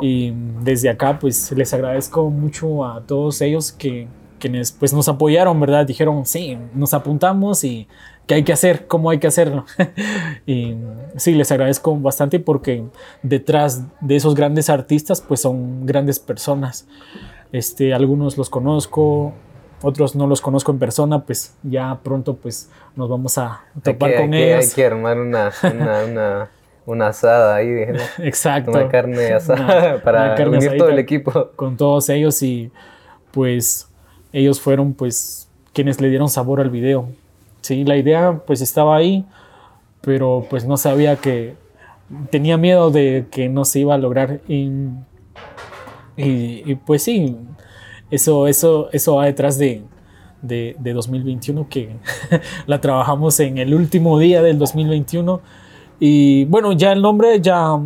[0.00, 4.08] Y desde acá, pues les agradezco mucho a todos ellos que
[4.38, 5.86] quienes pues nos apoyaron, ¿verdad?
[5.86, 7.88] Dijeron, sí, nos apuntamos y
[8.26, 9.64] qué hay que hacer, cómo hay que hacerlo.
[10.46, 10.76] y
[11.16, 12.84] sí, les agradezco bastante porque
[13.22, 16.86] detrás de esos grandes artistas, pues son grandes personas.
[17.52, 19.32] Este, algunos los conozco,
[19.82, 24.34] otros no los conozco en persona, pues ya pronto pues nos vamos a topar con
[24.34, 24.66] ellos.
[24.66, 26.50] Hay que armar una, una una
[27.08, 27.68] asada ahí.
[28.18, 28.70] Exacto.
[28.70, 31.50] Una carne asada para unir todo el equipo.
[31.56, 32.70] Con todos ellos y
[33.32, 33.88] pues
[34.32, 37.08] ellos fueron pues quienes le dieron sabor al video.
[37.60, 39.24] Sí, la idea pues estaba ahí,
[40.00, 41.54] pero pues no sabía que
[42.30, 44.70] tenía miedo de que no se iba a lograr y,
[46.16, 47.36] y, pues sí,
[48.10, 49.82] eso, eso, eso va detrás de,
[50.40, 51.96] de, de 2021 que
[52.66, 55.40] la trabajamos en el último día del 2021
[55.98, 57.80] y bueno, ya el nombre ya,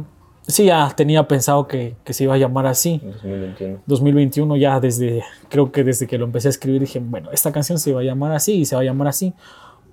[0.46, 3.00] sí, ya tenía pensado que, que se iba a llamar así.
[3.02, 3.80] 2021.
[3.86, 7.78] 2021 ya desde, creo que desde que lo empecé a escribir dije, bueno, esta canción
[7.78, 9.34] se va a llamar así y se va a llamar así.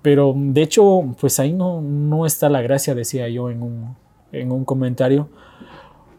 [0.02, 3.96] Pero de hecho, pues ahí no, no está la gracia, decía yo en un,
[4.32, 5.30] en un comentario.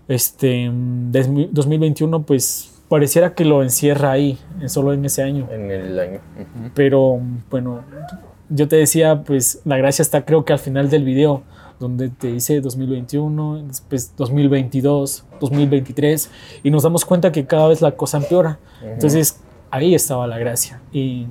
[0.08, 5.48] Este, 2021 pues pareciera que lo encierra ahí, solo en ese año.
[5.50, 6.20] En el año.
[6.74, 7.82] Pero bueno,
[8.48, 11.42] yo te decía, pues la gracia está creo que al final del video
[11.78, 16.30] donde te dice 2021, después 2022, 2023,
[16.62, 18.58] y nos damos cuenta que cada vez la cosa empeora.
[18.82, 20.80] Entonces ahí estaba la gracia.
[20.92, 21.26] Y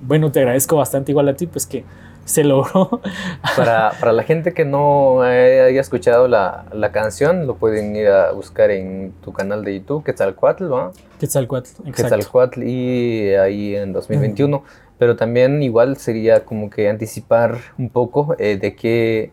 [0.00, 1.84] bueno, te agradezco bastante igual a ti, pues que
[2.24, 3.00] se logró.
[3.56, 8.32] Para, para la gente que no haya escuchado la, la, canción, lo pueden ir a
[8.32, 10.92] buscar en tu canal de YouTube, Quetzalcoatl, ¿no?
[11.18, 11.92] Quetzalcoatl, exacto.
[11.92, 14.62] Quetzalcoatl y ahí en 2021.
[14.98, 19.32] Pero también igual sería como que anticipar un poco eh, de qué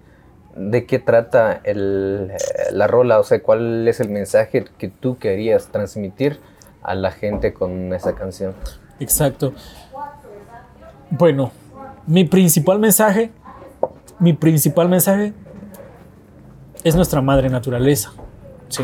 [0.59, 2.37] de qué trata el, eh,
[2.73, 6.39] la rola, o sea, cuál es el mensaje que tú querías transmitir
[6.83, 8.53] a la gente con esa canción.
[8.99, 9.53] Exacto.
[11.09, 11.51] Bueno,
[12.05, 13.31] mi principal mensaje,
[14.19, 15.33] mi principal mensaje
[16.83, 18.11] es nuestra madre naturaleza.
[18.67, 18.83] Sí.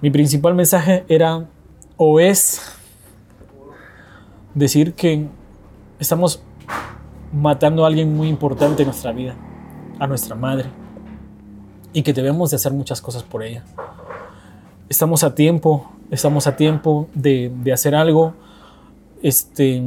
[0.00, 1.46] Mi principal mensaje era
[1.98, 2.74] o es
[4.54, 5.26] decir que
[5.98, 6.42] estamos
[7.32, 9.36] matando a alguien muy importante en nuestra vida
[10.00, 10.68] a nuestra madre
[11.92, 13.62] y que debemos de hacer muchas cosas por ella.
[14.88, 18.34] Estamos a tiempo, estamos a tiempo de, hacer algo.
[19.22, 19.80] Este,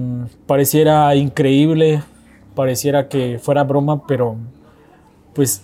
[0.46, 2.04] pareciera increíble,
[2.56, 4.38] pareciera que fuera broma, pero
[5.34, 5.64] pues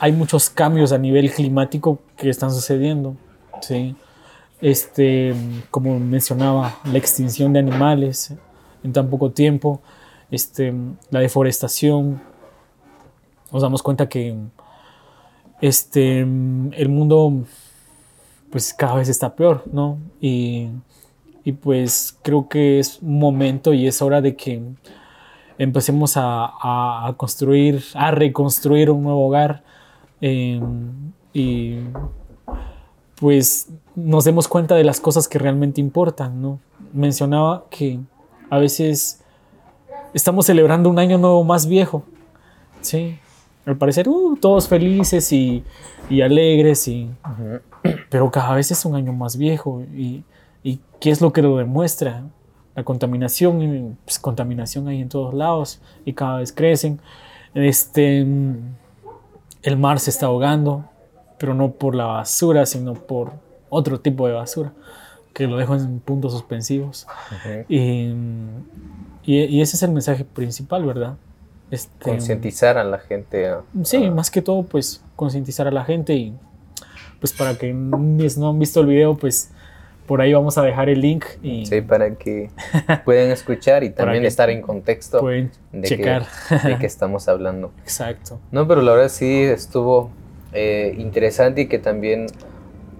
[0.00, 3.14] hay muchos cambios a nivel climático que están sucediendo.
[3.60, 3.94] ¿sí?
[4.60, 5.34] Este,
[5.70, 8.32] como mencionaba, la extinción de animales
[8.82, 9.80] en tan poco tiempo,
[10.30, 10.72] este,
[11.10, 12.20] la deforestación,
[13.52, 14.36] nos damos cuenta que
[15.60, 17.44] este, el mundo
[18.50, 19.98] pues cada vez está peor, ¿no?
[20.20, 20.68] Y,
[21.44, 24.62] y pues creo que es momento y es hora de que
[25.58, 29.62] empecemos a, a, construir, a reconstruir un nuevo hogar
[30.20, 31.78] em, y
[33.16, 36.58] pues nos demos cuenta de las cosas que realmente importan, ¿no?
[36.92, 38.00] Mencionaba que
[38.50, 39.22] a veces
[40.12, 42.02] estamos celebrando un año nuevo más viejo,
[42.80, 43.18] ¿sí?
[43.64, 45.64] Al parecer, uh, todos felices y,
[46.22, 47.08] alegres, y,
[48.10, 49.82] pero cada vez es un año más viejo.
[49.94, 50.24] Y,
[51.00, 52.22] qué es lo que lo demuestra?
[52.76, 57.00] La contaminación, pues, contaminación hay en todos lados y cada vez crecen.
[57.54, 60.84] Este, el mar se está ahogando,
[61.38, 63.32] pero no por la basura, sino por
[63.68, 64.72] otro tipo de basura.
[65.34, 67.06] que lo dejo en puntos suspensivos.
[67.68, 68.12] y,
[69.24, 71.16] y, ese es el mensaje principal, ¿verdad?
[71.72, 73.50] Este, concientizar a la gente.
[73.82, 76.34] sí, más que todo, pues concientizar a la gente y
[77.18, 79.50] pues para que no han visto el video, pues
[80.06, 81.24] por ahí vamos a dejar el link.
[81.42, 82.50] Y sí, para que
[83.06, 85.48] puedan escuchar y también estar en contexto de,
[85.82, 86.26] checar.
[86.50, 87.72] Que, de qué estamos hablando.
[87.82, 88.38] Exacto.
[88.50, 90.10] No, pero la verdad sí estuvo
[90.52, 92.26] eh, interesante y que también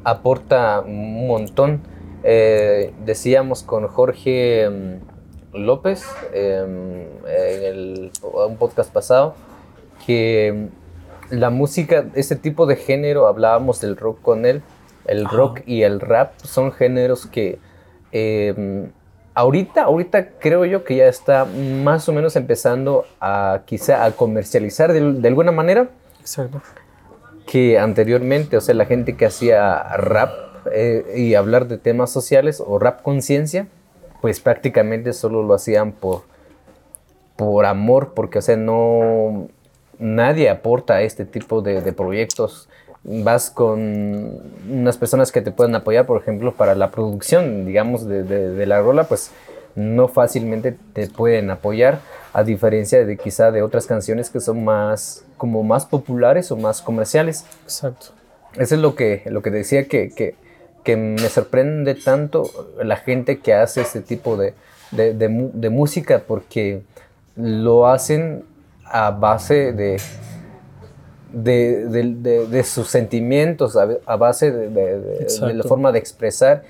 [0.02, 1.82] aporta un montón.
[2.24, 5.11] Eh, decíamos con Jorge mm,
[5.53, 9.34] López em, en el, un podcast pasado
[10.07, 10.68] que
[11.30, 14.62] la música, este tipo de género, hablábamos del rock con él,
[15.07, 17.59] el rock y el rap son géneros que
[18.12, 18.90] em,
[19.34, 24.92] ahorita, ahorita creo yo que ya está más o menos empezando a quizá a comercializar
[24.92, 25.90] de, alguna manera.
[26.20, 26.61] Exacto.
[27.46, 30.30] Que anteriormente, o sea, la gente que hacía rap
[30.72, 33.66] eh, y hablar de temas sociales o rap conciencia,
[34.22, 36.22] pues prácticamente solo lo hacían por,
[37.36, 39.48] por amor, porque, o sea, no,
[39.98, 42.70] nadie aporta a este tipo de proyectos
[43.04, 48.66] vas con unas personas que te pueden apoyar, por ejemplo, para la producción, digamos, de,
[48.66, 49.30] la rola, pues
[49.74, 52.00] no fácilmente te pueden apoyar,
[52.32, 56.80] a diferencia de quizá de otras canciones que son más, como más populares o más
[56.80, 57.44] comerciales.
[57.64, 58.08] Exacto.
[58.54, 60.34] Eso es lo que, lo que decía que, que,
[60.83, 62.51] que me sorprende tanto
[62.83, 64.55] la gente que hace este tipo de,
[64.91, 66.83] de música, porque
[67.37, 68.45] lo hacen
[68.85, 69.99] a base de,
[71.33, 76.62] de, sus sentimientos a, base de, la forma de expresar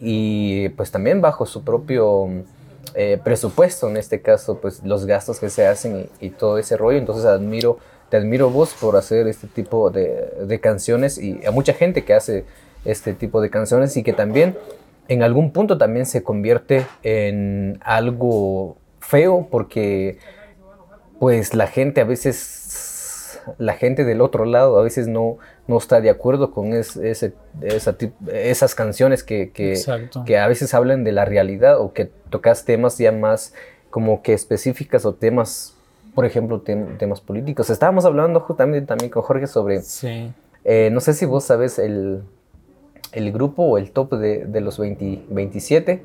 [0.00, 2.28] y pues también bajo su propio
[2.94, 6.98] eh, presupuesto, en este caso, pues los gastos que se hacen y, todo ese rollo.
[6.98, 12.04] Entonces admiro, te admiro vos por hacer este tipo de, canciones y a mucha gente
[12.04, 12.44] que hace
[12.84, 14.56] este tipo de canciones y que también
[15.08, 20.18] en algún punto también se convierte en algo feo porque
[21.18, 26.00] pues la gente a veces la gente del otro lado a veces no, no está
[26.00, 31.92] de acuerdo con ese, esas canciones que, que, a veces hablan de la realidad o
[31.92, 33.54] que tocas temas ya más
[33.90, 35.74] como que específicas o temas,
[36.14, 37.70] por ejemplo, temas políticos.
[37.70, 39.80] Estábamos hablando justamente también con Jorge sobre,
[40.64, 42.22] eh, no sé si vos sabes el,
[43.12, 46.02] el grupo o el top de, los 27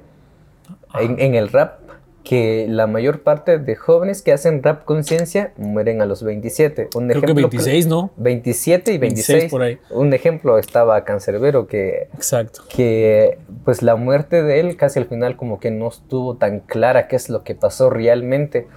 [0.96, 1.84] en, en el rap
[2.24, 6.90] que la mayor parte de jóvenes que hacen rap conciencia mueren a los 27.
[6.96, 8.12] Un Creo ejemplo, que 26, ¿no?
[8.18, 9.52] 27 y 26.
[9.52, 9.78] por ahí.
[9.90, 12.08] Un ejemplo estaba Cancerbero que...
[12.14, 12.62] Exacto.
[12.70, 17.08] Que pues la muerte de él casi al final como que no estuvo tan clara
[17.08, 18.68] qué es lo que pasó realmente.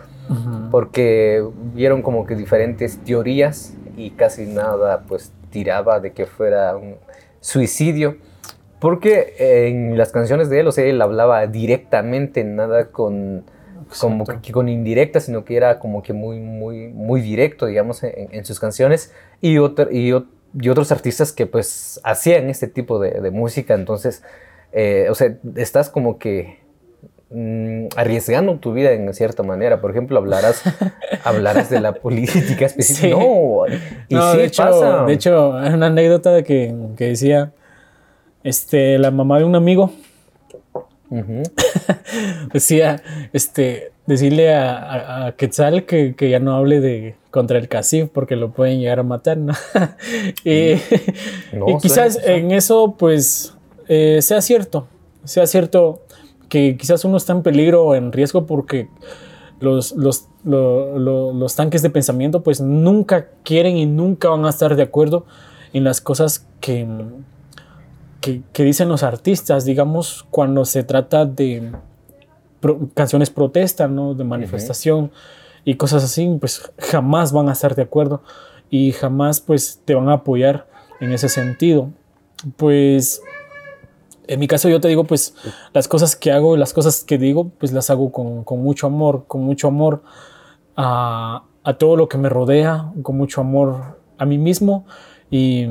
[0.72, 6.96] Porque vieron como que diferentes teorías y casi nada pues tiraba de que fuera un
[7.46, 8.16] suicidio.
[8.80, 13.44] Porque en las canciones de él, o sea, él hablaba directamente, nada con,
[13.98, 18.44] como que, con indirecta, sino que era como que muy, muy, muy directo, digamos, en,
[18.44, 19.14] sus canciones.
[19.40, 23.74] Y, otro, y, otros artistas que pues hacían este tipo de, música.
[23.74, 24.22] Entonces,
[24.72, 26.58] eh, o sea, estás como que
[27.30, 29.80] mm, arriesgando tu vida en cierta manera.
[29.80, 30.62] Por ejemplo, hablarás,
[31.24, 33.16] hablarás de la política específica.
[33.16, 33.66] No,
[34.08, 35.04] y sí de hecho, pasa.
[35.04, 37.52] De hecho, hay una anécdota que, que decía
[38.44, 39.92] este, la mamá de un amigo
[42.52, 43.02] decía,
[43.32, 48.80] este, decirle a, Quetzal que, ya no hable de contra el CACIF porque lo pueden
[48.80, 49.52] llegar a matar, ¿no?
[50.44, 50.76] y,
[51.80, 53.54] quizás en eso, pues,
[53.88, 54.88] eh, sea cierto,
[55.24, 56.00] sea cierto
[56.48, 58.88] que quizás uno está en peligro o en riesgo porque
[59.60, 64.82] los, los, los tanques de pensamiento, pues, nunca quieren y nunca van a estar de
[64.82, 65.26] acuerdo
[65.72, 66.86] en las cosas que
[68.52, 71.72] que, dicen los artistas, digamos, cuando se trata de
[72.94, 74.14] canciones protesta, ¿no?
[74.14, 75.12] De manifestación
[75.64, 78.22] y cosas así, pues jamás van a estar de acuerdo
[78.70, 80.66] y jamás pues te van a apoyar
[81.00, 81.90] en ese sentido.
[82.56, 83.22] Pues
[84.28, 85.34] en mi caso yo te digo, pues
[85.72, 89.24] las cosas que hago, las cosas que digo, pues las hago con, con mucho amor,
[89.26, 90.02] con mucho amor
[90.76, 94.86] a, a, todo lo que me rodea, con mucho amor a mí mismo
[95.30, 95.66] y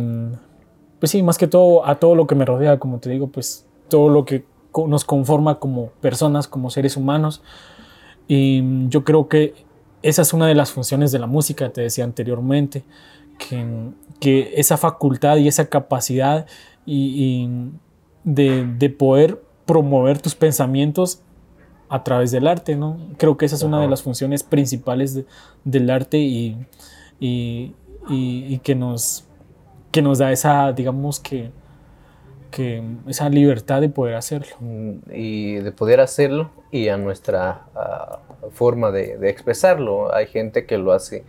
[0.99, 3.65] pues sí, más que todo a todo lo que me rodea, como te digo, pues
[3.89, 4.45] todo lo que
[4.87, 7.41] nos conforma como personas, como seres humanos.
[8.27, 9.53] Y yo creo que
[10.01, 12.83] esa es una de las funciones de la música, te decía anteriormente,
[13.37, 13.65] que,
[14.19, 16.45] que esa facultad y esa capacidad
[16.85, 17.49] y,
[18.25, 21.21] de, de, poder promover tus pensamientos
[21.87, 22.97] a través del arte, ¿no?
[23.17, 25.21] Creo que esa es una de las funciones principales
[25.63, 26.57] del arte y,
[27.19, 27.73] y,
[28.09, 29.25] y que nos
[29.95, 31.51] que nos da esa, digamos que,
[32.51, 34.53] que esa libertad de poder hacerlo.
[34.59, 37.61] Mm, y de poder hacerlo y a nuestra
[38.51, 40.13] forma de, de, expresarlo.
[40.13, 41.23] Hay gente que lo hace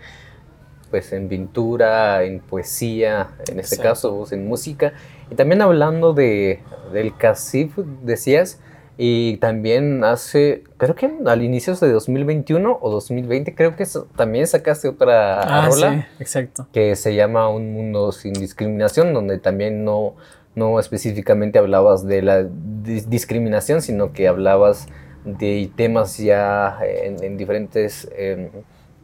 [0.90, 4.94] pues en pintura, en poesía, en este caso en música.
[5.30, 6.60] Y también hablando de,
[6.92, 8.60] del CACIF, decías,
[8.98, 13.84] y también hace, creo que al inicio de 2021 o 2020, creo que
[14.16, 15.92] también sacaste otra ah, rola.
[15.92, 16.66] Sí, exacto.
[16.72, 20.14] Que se llama Un Mundo Sin Discriminación, donde también no,
[20.54, 24.86] no específicamente hablabas de la discriminación, sino que hablabas
[25.26, 28.48] de temas ya en, diferentes em,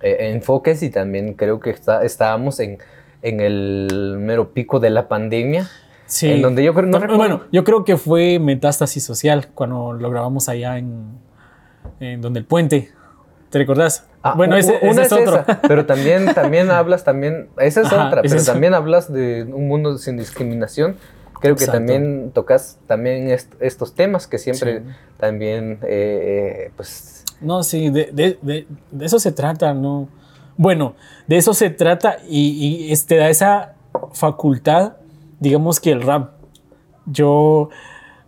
[0.00, 2.78] e, enfoques y también creo que está, estábamos en,
[3.22, 5.68] en el mero pico de la pandemia
[6.12, 6.30] Sí.
[6.30, 10.50] En donde yo creo, no, bueno, yo creo que fue Metástasis Social cuando lo grabamos
[10.50, 11.06] allá en,
[12.00, 12.90] en donde el puente.
[13.48, 14.06] ¿Te recordás?
[14.22, 15.42] Ah, bueno, ese, es, otro.
[15.66, 20.18] pero también, también hablas también, esa es otra, pero también hablas de un mundo sin
[20.18, 20.96] discriminación.
[21.40, 24.82] Creo que también tocas también estos temas que siempre
[25.16, 27.24] también, eh, eh, pues...
[27.40, 30.10] No, sí, de, de, de, de, eso se trata, ¿no?
[30.58, 30.94] Bueno,
[31.26, 33.76] de eso se trata y, y este, da esa
[34.12, 34.96] facultad
[35.42, 36.34] digamos que el rap,
[37.04, 37.68] yo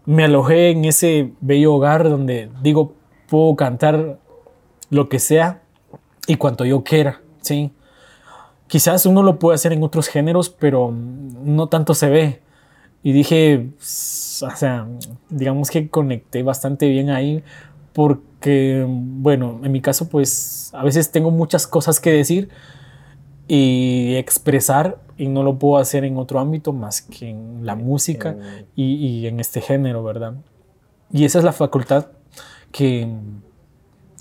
[0.05, 2.95] me alojé en ese bello hogar donde digo,
[3.29, 4.19] puedo cantar
[4.91, 5.63] lo que sea
[6.27, 7.71] y cuanto yo quiera, ¿sí?
[8.67, 12.43] Quizás uno lo puede hacer en otros géneros, pero no tanto se ve.
[13.05, 14.89] Y dije, o sea,
[15.29, 17.45] digamos que conecté bastante bien ahí
[17.93, 22.49] porque, bueno, en mi caso, pues a veces tengo muchas cosas que decir
[23.47, 28.37] y expresar y no lo puedo hacer en otro ámbito más que en la música
[28.75, 30.35] y, en este género, ¿verdad?
[31.13, 32.07] Y esa es la facultad
[32.73, 33.09] que,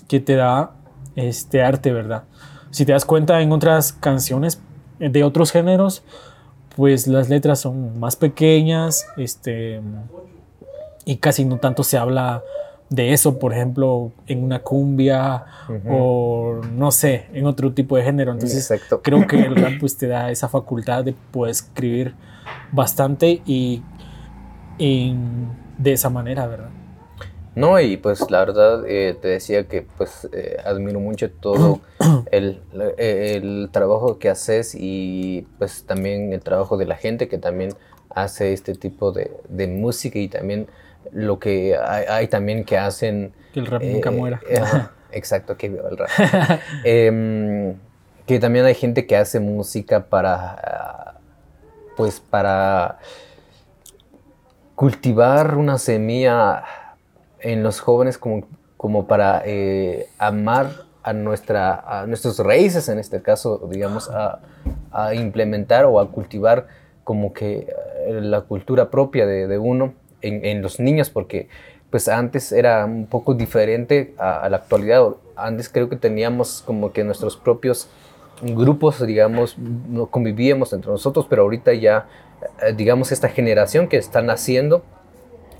[0.06, 0.72] que te da
[1.16, 2.24] este arte, ¿verdad?
[2.70, 4.60] Si te das cuenta en otras canciones
[4.98, 6.02] de otros géneros,
[6.76, 9.80] pues las letras son más pequeñas, este,
[11.04, 12.42] y casi no tanto se habla
[12.90, 15.44] de eso, por ejemplo, en una cumbia
[15.88, 18.32] o no sé, en otro tipo de género.
[18.32, 18.70] Entonces,
[19.02, 22.14] creo que el rap pues, te da esa facultad de poder escribir
[22.72, 23.82] bastante y,
[24.78, 26.70] de esa manera, ¿verdad?
[27.56, 31.78] No, y pues la verdad eh, te decía que pues eh, admiro mucho todo
[32.32, 32.60] el,
[32.98, 37.72] el, trabajo que haces y pues también el trabajo de la gente que también
[38.10, 40.66] hace este tipo de, de música y también
[41.12, 43.32] lo que hay, también que hacen...
[43.52, 44.40] Que el rap nunca eh, muera.
[44.48, 44.60] Eh,
[45.12, 46.10] exacto, que viva el rap.
[46.84, 47.76] Em,
[48.26, 51.16] que también hay gente que hace música para,
[51.96, 52.98] pues para
[54.74, 56.64] cultivar una semilla
[57.40, 58.46] en los jóvenes como,
[58.76, 60.70] como para eh, amar
[61.02, 64.40] a, nuestra, a nuestras raíces, en este caso, digamos, a,
[64.90, 66.66] a implementar o a cultivar
[67.04, 67.72] como que
[68.08, 69.92] la cultura propia de, de uno
[70.24, 71.48] en, los niños, porque
[71.90, 75.14] pues antes era un poco diferente a, la actualidad.
[75.36, 77.88] Antes creo que teníamos como que nuestros propios
[78.42, 82.08] grupos, digamos, no convivíamos entre nosotros, pero ahorita ya,
[82.62, 84.82] eh, digamos, esta generación que está naciendo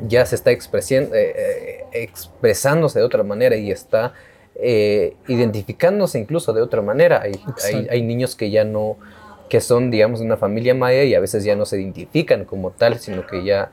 [0.01, 0.59] ya se está eh,
[0.91, 4.13] eh, expresándose de otra manera y está
[4.57, 7.23] identificándose incluso de otra manera.
[7.23, 8.97] Hay, hay, hay, niños que ya no,
[9.49, 12.71] que son, digamos, de una familia maya y a veces ya no se identifican como
[12.71, 13.71] tal, sino que ya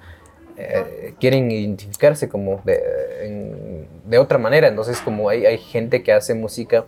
[0.57, 4.67] eh, quieren identificarse como de, de, otra manera.
[4.67, 6.85] Entonces, como hay, hay, gente que hace música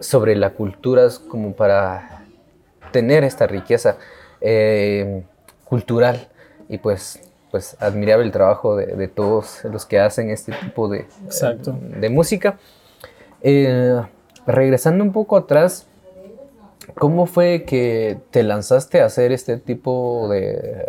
[0.00, 2.24] sobre la cultura como para
[2.92, 3.96] tener esta riqueza
[4.40, 5.22] eh,
[5.64, 6.28] cultural
[6.68, 7.20] y pues
[7.50, 11.06] pues admirable el trabajo de, de, todos los que hacen este tipo de,
[11.98, 12.58] de música.
[13.40, 14.02] Eh,
[14.46, 15.86] regresando un poco atrás,
[16.94, 20.84] ¿cómo fue que te lanzaste a hacer este tipo de,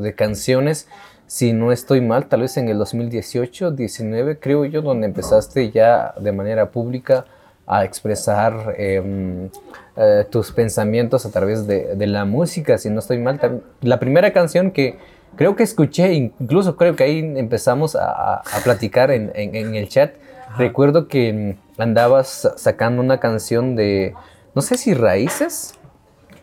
[0.00, 0.88] de canciones,
[1.26, 6.12] si no estoy mal, tal vez en el 2018, 19, creo yo, donde empezaste ya
[6.20, 7.24] de manera pública
[7.66, 9.48] a expresar em,
[9.96, 13.62] eh, tus pensamientos a través de, la música, si no estoy mal.
[13.80, 14.98] La primera canción que
[15.36, 20.14] creo que escuché, incluso creo que ahí empezamos a, platicar en, el chat,
[20.58, 24.14] recuerdo que andabas sacando una canción de,
[24.54, 25.78] no sé si Raíces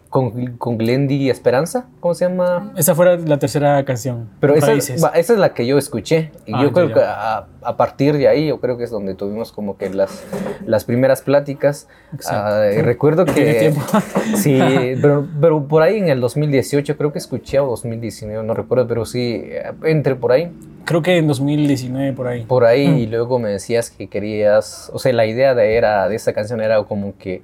[0.09, 2.73] con, con Glendy Esperanza, ¿cómo se llama?
[2.75, 4.27] Esa fue la tercera canción.
[4.39, 6.31] Pero esa, esa, es la que yo escuché.
[6.47, 9.13] Y ah, yo creo que a, a, partir de ahí, yo creo que es donde
[9.13, 10.23] tuvimos como que las,
[10.65, 11.87] las primeras pláticas.
[12.13, 13.71] Uh, recuerdo que...
[14.35, 14.59] sí,
[15.01, 19.05] pero, pero, por ahí en el 2018 creo que escuché o 2019, no recuerdo, pero
[19.05, 19.43] sí,
[19.83, 20.51] entre por ahí.
[20.85, 22.45] Creo que en 2019 por ahí.
[22.45, 22.97] Por ahí, mm.
[22.97, 26.61] y luego me decías que querías, o sea, la idea de, era, de esa canción
[26.61, 27.43] era como que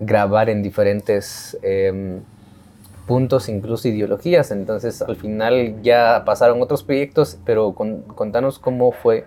[0.00, 2.20] grabar en diferentes em,
[3.06, 4.50] puntos, incluso ideologías.
[4.50, 9.24] Entonces al final ya pasaron otros proyectos, pero contanos cómo fue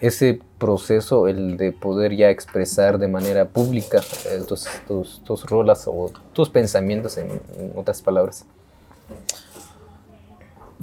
[0.00, 4.66] ese proceso, el de poder ya expresar de manera pública eh, tus,
[5.24, 7.28] tus, rolas o tus pensamientos, en,
[7.74, 8.44] otras palabras.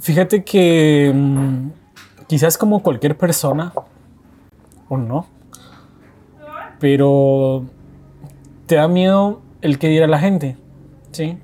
[0.00, 1.70] Fíjate que mm,
[2.26, 3.72] quizás como cualquier persona,
[4.88, 5.26] o no,
[6.80, 7.64] pero
[8.72, 10.56] te da miedo el que dirá la gente,
[11.10, 11.36] ¿sí?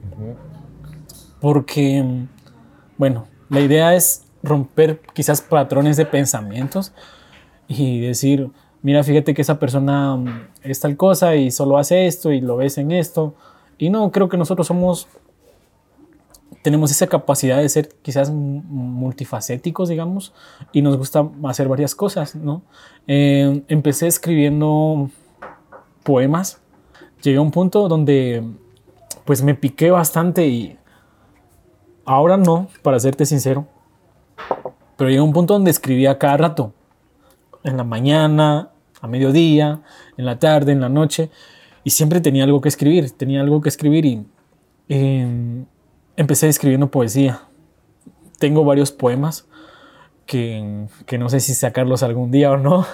[1.43, 2.03] Porque,
[2.97, 6.95] bueno, la idea es romper quizás patrones de pensamientos
[7.67, 8.51] y decir,
[8.81, 12.57] mira, fíjate que esa persona mm, es tal cosa y solo hace esto y lo
[12.57, 13.35] ves en esto.
[13.77, 15.07] Y no, creo que nosotros somos,
[16.63, 20.33] tenemos esa capacidad de ser quizás multifacéticos, digamos,
[20.73, 22.63] y nos gusta hacer varias cosas, ¿no?
[23.07, 25.11] Eh, empecé escribiendo
[26.05, 26.63] poemas,
[27.23, 28.43] llegué a un punto donde
[29.25, 30.79] pues me piqué bastante y
[32.05, 33.67] ahora no, para serte sincero,
[34.97, 36.73] pero llegué a un punto donde escribía cada rato
[37.65, 39.83] en la mañana, a mediodía,
[40.17, 41.31] en la tarde, en la noche,
[41.85, 44.27] y siempre tenía algo que escribir, tenía algo que escribir y
[44.89, 45.67] em,
[46.17, 47.43] empecé escribiendo poesía.
[48.39, 49.47] Tengo varios poemas
[50.27, 52.87] que, que no sé si sacarlos algún día o no,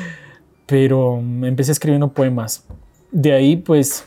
[0.66, 2.66] pero empecé escribiendo poemas.
[3.12, 4.06] De ahí pues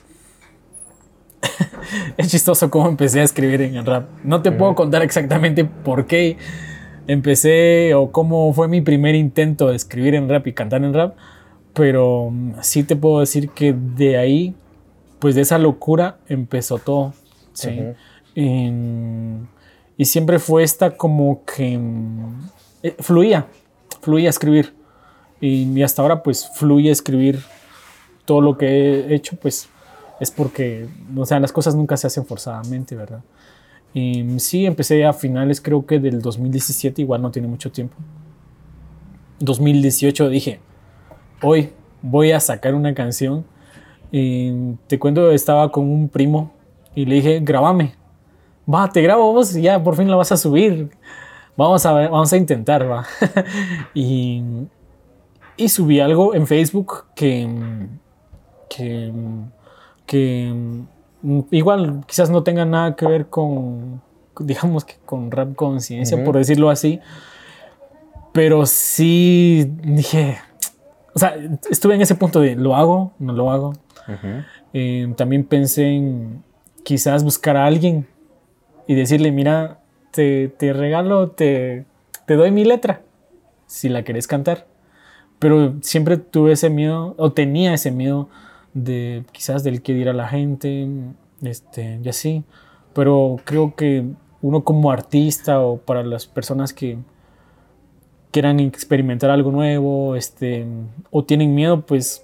[2.17, 4.09] es chistoso cómo empecé a escribir en el rap.
[4.23, 6.37] No te puedo contar exactamente por qué
[7.07, 11.15] empecé o cómo fue mi primer intento de escribir en rap y cantar en rap,
[11.73, 14.55] pero mm, sí te puedo decir que de ahí,
[15.19, 17.13] pues de esa locura empezó todo,
[17.53, 17.79] ¿sí?
[19.97, 22.49] y siempre fue esta como que mm,
[22.83, 23.47] eh, fluía,
[24.01, 24.73] fluía a escribir.
[25.41, 27.39] Y, y, hasta ahora pues fluye a escribir
[28.25, 29.69] todo lo que he hecho, pues
[30.19, 33.21] es porque, o sea, las cosas nunca se hacen forzadamente, ¿verdad?
[33.93, 37.95] Y sí, empecé a finales creo que del 2017, igual no tiene mucho tiempo.
[39.39, 40.59] 2018 dije,
[41.41, 41.71] hoy
[42.01, 43.45] voy a sacar una canción.
[44.11, 46.51] Y te cuento, estaba con un primo
[46.93, 47.95] y le dije, grabame.
[48.71, 50.89] Va, te grabo vos ya por fin la vas a subir.
[51.55, 53.05] Vamos a ver, vamos a intentar, va.
[53.93, 54.41] y,
[55.55, 57.47] y subí algo en Facebook que,
[58.69, 59.11] que,
[60.05, 60.53] que
[61.25, 63.99] Mm, igual quizás no tenga nada que ver con,
[64.39, 66.99] digamos que con rap conciencia, por decirlo así,
[68.31, 70.37] pero sí dije,
[71.15, 71.35] o sea,
[71.71, 73.13] estuve en ese punto de, ¿lo hago?
[73.17, 73.73] ¿No lo hago?
[74.73, 76.43] Eh, también pensé en
[76.83, 78.05] quizás buscar a alguien
[78.85, 79.79] y decirle, mira,
[80.11, 81.85] te, te regalo, te,
[82.27, 83.01] te doy mi letra,
[83.65, 84.67] si la querés cantar.
[85.39, 88.29] Pero siempre tuve ese miedo, o tenía ese miedo
[88.75, 90.87] de quizás del que dirá la gente,
[91.41, 92.43] este, y así.
[92.93, 94.05] Pero creo que
[94.43, 96.99] uno como artista o para las personas que
[98.29, 100.67] quieran experimentar algo nuevo, este,
[101.09, 102.23] o tienen miedo, pues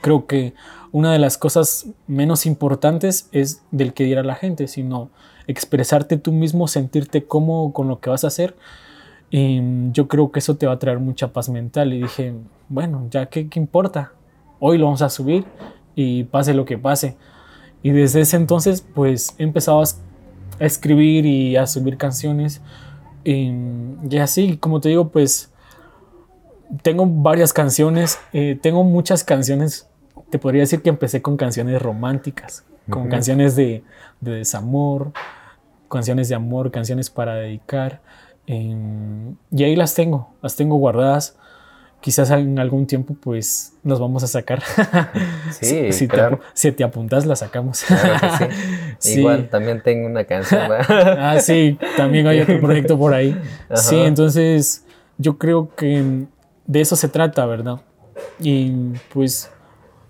[0.00, 0.54] creo que
[0.92, 5.10] una de las cosas menos importantes es del que dirá la gente, sino
[5.46, 8.54] expresarte tú mismo, sentirte cómodo con lo que vas a hacer.
[9.30, 9.60] Y
[9.90, 11.92] yo creo que eso te va a traer mucha paz mental.
[11.92, 12.34] Y dije,
[12.68, 14.12] bueno, ya qué, qué importa,
[14.66, 15.44] hoy lo vamos a subir
[15.94, 17.18] y pase lo que pase.
[17.82, 19.84] Y desde ese entonces pues he empezado a
[20.58, 22.62] escribir y a subir canciones.
[23.24, 25.52] Y, así, como te digo, pues
[26.82, 29.86] tengo varias canciones, eh, tengo muchas canciones,
[30.30, 33.82] te podría decir que empecé con canciones románticas, con canciones de,
[34.20, 35.12] desamor,
[35.90, 38.00] canciones de amor, canciones para dedicar.
[38.46, 41.36] y ahí las tengo, las tengo guardadas
[42.04, 44.62] quizás en algún tiempo pues nos vamos a sacar.
[45.50, 46.38] Sí, si, claro.
[46.38, 47.82] te, si te apuntas la sacamos.
[47.84, 48.48] Claro
[48.98, 49.20] sí.
[49.20, 50.60] Igual también tengo una canción.
[50.88, 53.40] ah, sí, también hay otro proyecto por ahí.
[53.74, 54.84] Sí, entonces
[55.16, 56.26] yo creo que
[56.66, 57.80] de eso se trata, ¿verdad?
[58.38, 58.70] Y
[59.14, 59.50] pues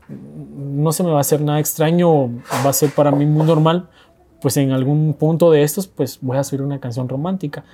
[0.09, 2.26] no se me va a hacer nada extraño,
[2.66, 3.88] va a ser para mí muy normal,
[4.40, 7.64] pues en algún punto de estos pues voy a subir una canción romántica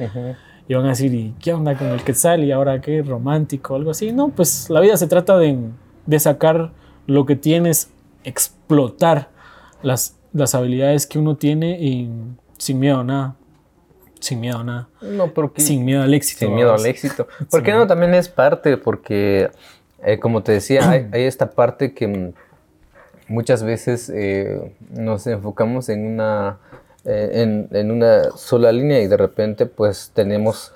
[0.71, 2.45] y van a decir, ¿y qué onda con el Quetzal?
[2.45, 3.03] ¿Y ahora qué?
[3.03, 3.75] ¿Romántico?
[3.75, 4.13] Algo así.
[4.13, 5.59] No, pues la vida se trata de,
[6.07, 6.71] de sacar
[7.09, 7.91] lo que tienes,
[8.23, 9.31] explotar
[9.83, 12.09] las, las habilidades que uno tiene y
[12.57, 13.35] sin miedo a nada.
[14.21, 14.89] Sin miedo a nada.
[15.03, 15.61] No, porque...
[15.61, 16.47] Sin miedo al éxito.
[16.47, 17.27] Sin miedo al éxito.
[17.51, 19.51] Porque no, también es parte, porque,
[20.05, 22.33] eh, como te decía, hay, esta parte que
[23.27, 26.61] muchas veces eh, nos enfocamos en una
[27.07, 30.73] eh, en, una sola línea y de repente pues tenemos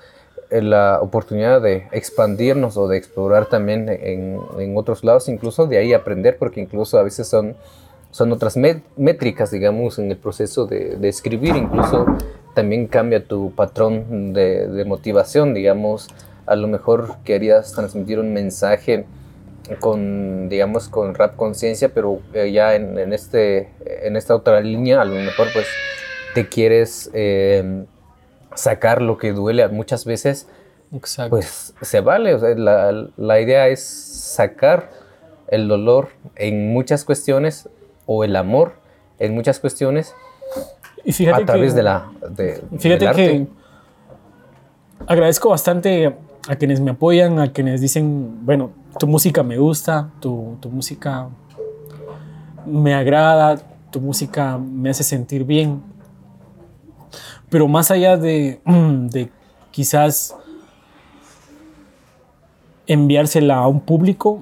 [0.49, 4.39] eh, la oportunidad de expandirnos o de explorar también en,
[4.75, 7.55] otros lados, incluso de ahí aprender, porque incluso a veces son,
[8.09, 8.57] son otras
[8.95, 12.07] métricas, digamos, en el proceso de, escribir, incluso
[12.55, 16.07] también cambia tu patrón de, motivación, digamos,
[16.47, 19.05] a lo mejor querías transmitir un mensaje
[19.79, 25.05] con, digamos, con rap conciencia, pero eh, ya en, este, en esta otra línea, a
[25.05, 25.67] lo mejor pues
[26.35, 27.85] te quieres eh,
[28.55, 30.47] sacar lo que duele muchas veces,
[30.93, 31.29] Exacto.
[31.31, 34.91] pues se vale, o sea, la, la idea es sacar
[35.47, 37.69] el dolor en muchas cuestiones
[38.05, 38.73] o el amor
[39.17, 40.13] en muchas cuestiones
[41.05, 43.47] y fíjate a través que, de la de, fíjate del que
[45.07, 46.13] agradezco bastante
[46.47, 51.29] a quienes me apoyan, a quienes dicen, bueno, tu música me gusta, tu, tu música
[52.65, 53.57] me agrada,
[53.89, 55.94] tu música me hace sentir bien.
[57.49, 59.31] Pero más allá de, de
[59.71, 60.35] quizás
[62.87, 64.41] enviársela a un público,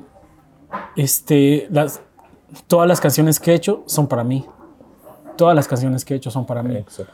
[0.95, 2.01] este, las,
[2.68, 4.45] todas las canciones que he hecho son para mí.
[5.38, 6.76] Todas las canciones que he hecho son para mí.
[6.76, 7.14] Exacto.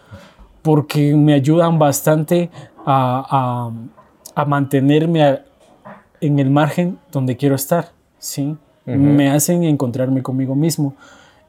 [0.62, 2.50] Porque me ayudan bastante
[2.86, 3.72] a,
[4.36, 5.46] a, a mantenerme a-
[6.22, 7.92] en el margen donde quiero estar.
[8.18, 8.58] ¿sí?
[8.86, 10.96] Me hacen encontrarme conmigo mismo.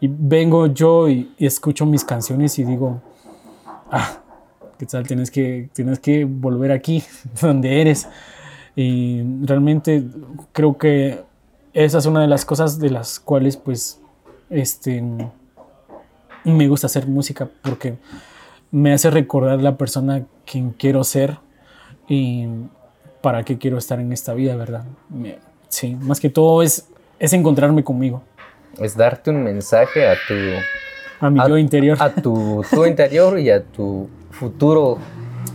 [0.00, 3.00] Y vengo yo y, y escucho mis canciones y digo,
[3.90, 4.18] ah,
[4.78, 5.06] ¿qué tal?
[5.06, 7.02] Tienes que, tienes que volver aquí,
[7.40, 8.08] donde eres.
[8.76, 10.04] Y realmente
[10.52, 11.22] creo que
[11.72, 14.00] esa es una de las cosas de las cuales pues
[14.48, 15.02] este
[16.44, 17.96] me gusta hacer música porque
[18.70, 21.38] me hace recordar la persona quien quiero ser
[22.08, 22.46] y
[23.20, 24.84] para qué quiero estar en esta vida, ¿verdad?
[25.68, 26.88] Sí, más que todo es,
[27.18, 28.22] es encontrarme conmigo,
[28.78, 30.34] Es darte un mensaje a tu
[31.20, 31.98] a mi a, yo interior.
[32.00, 34.98] a tu, interior y a tu futuro.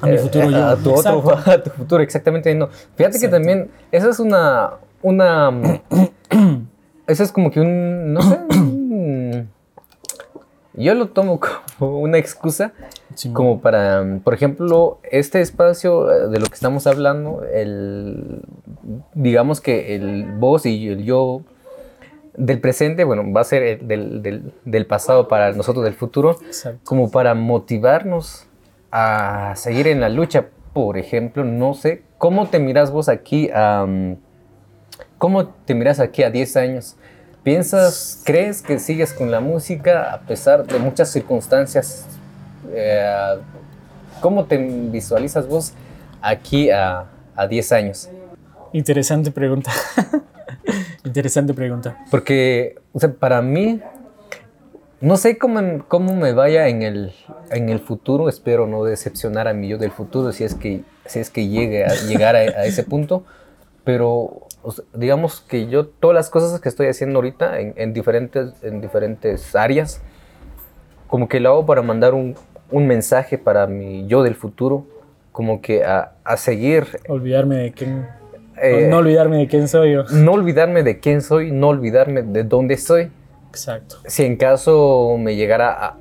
[0.01, 2.53] A mi eh, futuro yo, A tu otro, a tu futuro, exactamente.
[2.53, 2.69] No.
[2.95, 5.79] Fíjate que también, esa es una, una, mm,
[7.07, 8.39] eso es como que un, no sé,
[10.73, 12.73] yo lo tomo como una excusa,
[13.15, 18.41] Sí, como para, mm, por ejemplo, este espacio eh, de lo que estamos hablando, el,
[19.13, 21.41] digamos que el vos y el yo
[22.37, 26.37] del presente, bueno, va a ser el del, del, del pasado para nosotros del futuro,
[26.45, 26.79] Exacto.
[26.83, 28.47] como para motivarnos
[28.91, 30.47] a seguir en la lucha.
[30.73, 33.85] Por ejemplo, no sé, ¿cómo te miras vos aquí a...
[33.87, 34.17] mm,
[35.17, 36.97] ¿Cómo te miras aquí a 10 años?
[37.43, 42.05] ¿Piensas, crees que sigues con la música a pesar de muchas circunstancias?
[42.73, 43.37] Eh,
[44.19, 45.73] ¿Cómo te visualizas vos
[46.21, 47.05] aquí a,
[47.35, 48.09] a 10 años?
[48.73, 49.71] Interesante pregunta.
[51.15, 51.97] Interesante pregunta.
[52.11, 53.79] Porque, o sea, para mí,
[54.99, 57.13] no sé cómo, cómo me vaya en el,
[57.51, 58.27] en el futuro.
[58.27, 61.85] Espero no decepcionar a mi yo del futuro si es que, si es que llegue
[61.85, 63.23] a llegar a, a ese punto.
[63.85, 67.93] Pero o sea, digamos que yo, todas las cosas que estoy haciendo ahorita en, en
[67.93, 70.01] diferentes, en diferentes áreas,
[71.07, 72.35] como que lo hago para mandar un,
[72.71, 74.85] un mensaje para mi yo del futuro.
[75.31, 76.87] Como que a, a seguir.
[77.07, 78.05] Olvidarme de quién.
[78.61, 80.03] Eh, no olvidarme de quién soy yo.
[80.11, 83.11] no olvidarme de quién soy, no olvidarme de dónde estoy.
[83.49, 83.97] Exacto.
[84.05, 85.97] si en caso me llegara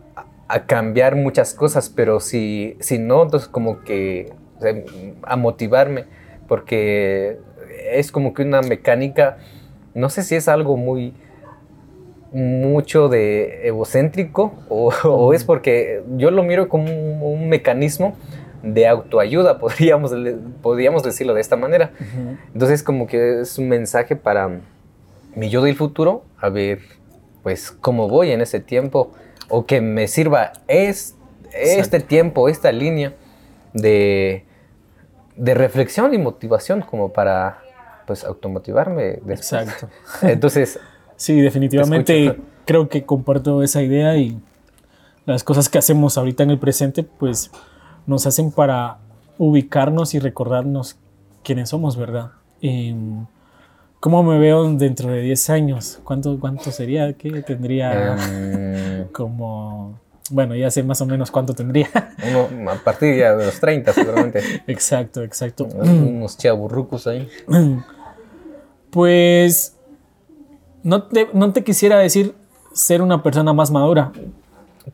[0.49, 4.75] a, cambiar muchas cosas, pero si, si no, entonces como que o sea,
[5.23, 6.05] a motivarme,
[6.47, 7.39] porque
[7.91, 9.39] es como que una mecánica,
[9.95, 11.15] no sé si es algo muy
[12.33, 18.17] mucho de egocéntrico o, o es porque yo lo miro como un, un mecanismo
[18.65, 20.12] de autoayuda, podríamos,
[20.62, 21.93] podríamos decirlo de esta manera.
[22.53, 24.61] Entonces como que es un mensaje para
[25.35, 26.81] mi yo del futuro, a ver
[27.43, 29.12] pues cómo voy en ese tiempo
[29.49, 31.15] o que me sirva es,
[31.53, 33.12] este tiempo, esta línea
[33.75, 34.45] de,
[35.37, 37.62] de reflexión y motivación como para
[38.07, 39.19] pues automotivarme.
[39.25, 39.53] después.
[39.53, 39.89] Exacto.
[40.23, 40.81] Entonces,
[41.17, 44.39] Sí, definitivamente creo que comparto esa idea y
[45.27, 47.51] las cosas que hacemos ahorita en el presente pues
[48.07, 48.99] nos hacen para
[49.39, 50.97] ubicarnos y recordarnos
[51.43, 52.33] quiénes somos, ¿verdad?
[52.61, 52.95] Y,
[54.05, 55.99] ¿Cómo me veo dentro de 10 años?
[56.05, 57.15] ¿Cuánto, cuánto sería?
[57.15, 58.15] ¿Qué tendría?
[58.15, 59.99] em, Como,
[60.29, 61.89] bueno, ya sé más o menos cuánto tendría.
[62.53, 65.65] uno, a partir ya de los 30 seguramente, exacto, exacto.
[65.65, 67.27] unos chaburrucos ahí.
[68.91, 69.75] Pues
[70.85, 72.35] no te, no te quisiera decir
[72.75, 74.13] ser una persona más madura,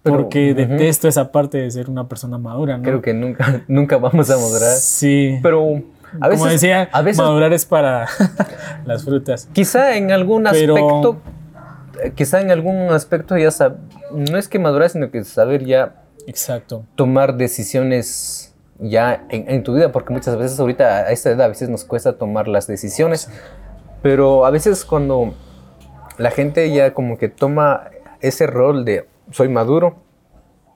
[0.03, 2.83] Pero, porque detesto esa parte de ser una persona madura, ¿no?
[2.85, 4.75] Creo que nunca, nunca vamos a madurar.
[4.77, 5.39] Sí.
[5.43, 5.83] Pero
[6.21, 8.07] a veces, Como decía, a veces madurar es para
[8.85, 9.49] las frutas.
[9.53, 11.17] Quizá en algún Pero- aspecto,
[12.05, 13.77] eh, quizá en algún aspecto ya sab-
[14.13, 16.85] no es que madurar, sino que saber ya Exacto.
[16.95, 21.49] tomar decisiones ya en, en tu vida, porque muchas veces ahorita a esta edad a
[21.49, 23.29] veces nos cuesta tomar las decisiones,
[24.03, 25.35] pero a veces cuando
[26.17, 30.03] la gente ya como que toma ese rol de soy maduro,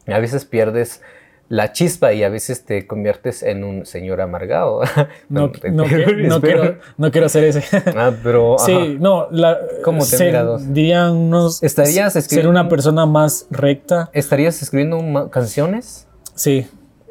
[0.07, 1.01] a veces pierdes
[1.49, 4.81] la chispa y a veces te conviertes en un señor amargado.
[5.29, 7.65] No, no, no, quiero, no quiero ser ese.
[7.97, 8.57] Ah, pero...
[8.59, 10.37] Sí, no, la, ¿Cómo te ser,
[10.69, 11.63] dirían unos...
[11.63, 14.11] ¿Estarías Ser una persona más recta.
[14.13, 16.07] ¿Estarías escribiendo canciones?
[16.35, 16.67] Sí.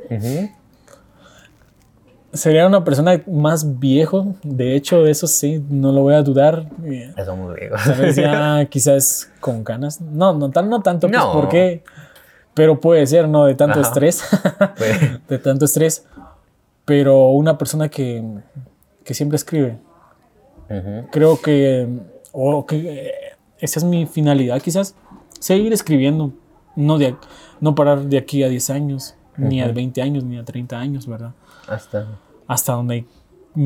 [0.10, 0.50] Ujú.
[2.34, 4.36] Sería una persona más viejo.
[4.44, 6.68] De hecho, eso sí, no lo voy a dudar.
[6.84, 7.56] Eh, Eso muy
[8.16, 10.02] ya quizás con ganas.
[10.02, 11.34] No, no, tan, no tanto, pues, No.
[11.34, 11.84] porque...
[12.56, 13.46] Pero puede ser, ¿no?
[13.46, 13.88] De tanto Ajá.
[13.90, 14.24] estrés.
[14.78, 16.06] Pues, de tanto estrés.
[16.86, 18.24] Pero una persona que,
[19.04, 19.78] que siempre escribe.
[21.12, 21.88] Creo que,
[22.32, 22.78] o que
[23.08, 23.12] eh,
[23.60, 24.96] esa es mi finalidad, quizás,
[25.40, 26.32] seguir escribiendo,
[26.76, 27.16] no, de,
[27.62, 31.06] no parar de aquí a 10 años, ni a 20 años, ni a 30 años,
[31.08, 31.34] ¿verdad?
[31.68, 32.08] Hasta,
[32.48, 33.06] Hasta donde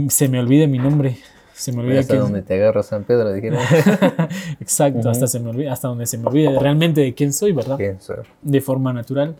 [0.10, 1.18] se me olvide mi nombre,
[1.54, 2.20] se me olvide hasta que...
[2.20, 3.60] donde te agarra San Pedro, dijeron.
[4.60, 7.78] Exacto, hasta, se me olvide, hasta donde se me olvide realmente de quién soy, ¿verdad?
[8.41, 9.36] De forma natural.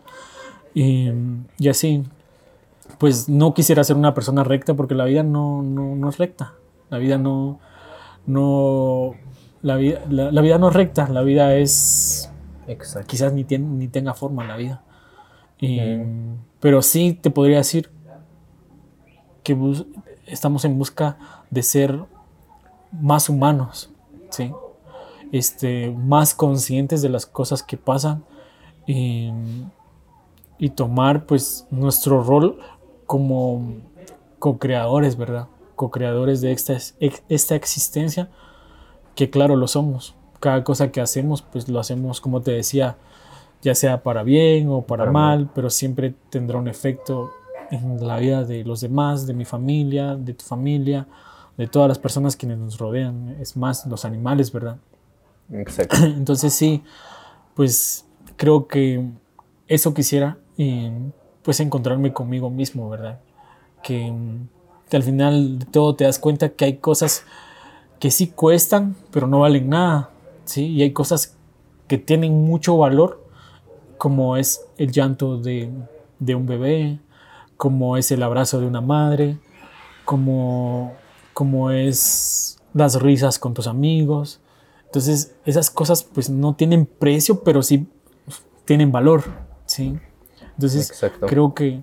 [0.74, 1.10] Y,
[1.58, 2.04] y así,
[2.98, 6.54] pues no quisiera ser una persona recta porque la vida no, no, no es recta.
[6.90, 7.60] La vida no,
[8.26, 9.14] no,
[9.62, 12.30] la vida, la, la vida no es recta, la vida es,
[12.66, 13.06] Exacto.
[13.06, 14.82] quizás ni, tien- ni tenga forma la vida.
[15.60, 15.80] Y,
[16.60, 17.90] Pero sí te podría decir
[19.48, 19.86] que bus-
[20.26, 21.16] estamos en busca
[21.50, 22.04] de ser
[22.92, 23.88] más humanos,
[24.28, 24.52] ¿sí?
[25.32, 28.24] este, más conscientes de las cosas que pasan
[28.86, 29.30] y,
[30.58, 32.58] y tomar pues nuestro rol
[33.06, 33.72] como
[34.38, 35.46] co-creadores, ¿verdad?
[35.76, 36.76] Co-creadores de esta,
[37.30, 38.28] esta existencia,
[39.14, 40.14] que claro lo somos.
[40.40, 42.96] Cada cosa que hacemos pues lo hacemos como te decía,
[43.62, 47.30] ya sea para bien o para Para mal, pero siempre tendrá un efecto
[47.70, 51.06] en la vida de los demás, de mi familia, de tu familia,
[51.56, 54.78] de todas las personas quienes nos rodean, es más, los animales, ¿verdad?
[55.52, 55.96] Exacto.
[56.04, 56.82] Entonces sí,
[57.54, 58.06] pues
[58.36, 59.04] creo que
[59.66, 60.90] eso quisiera y
[61.42, 63.20] pues encontrarme conmigo mismo, ¿verdad?
[63.82, 64.12] Que,
[64.88, 67.24] que al final de todo te das cuenta que hay cosas
[67.98, 70.10] que sí cuestan, pero no valen nada,
[70.44, 70.66] ¿sí?
[70.66, 71.36] Y hay cosas
[71.88, 73.26] que tienen mucho valor,
[73.96, 75.70] como es el llanto de,
[76.20, 77.00] de un bebé,
[77.58, 79.36] como es el abrazo de una madre,
[80.06, 80.94] como,
[81.34, 84.40] como es las risas con tus amigos.
[84.86, 87.86] Entonces, esas cosas pues no tienen precio, pero sí
[88.64, 89.24] tienen valor,
[89.66, 89.98] ¿sí?
[90.54, 91.26] Entonces, Exacto.
[91.26, 91.82] creo que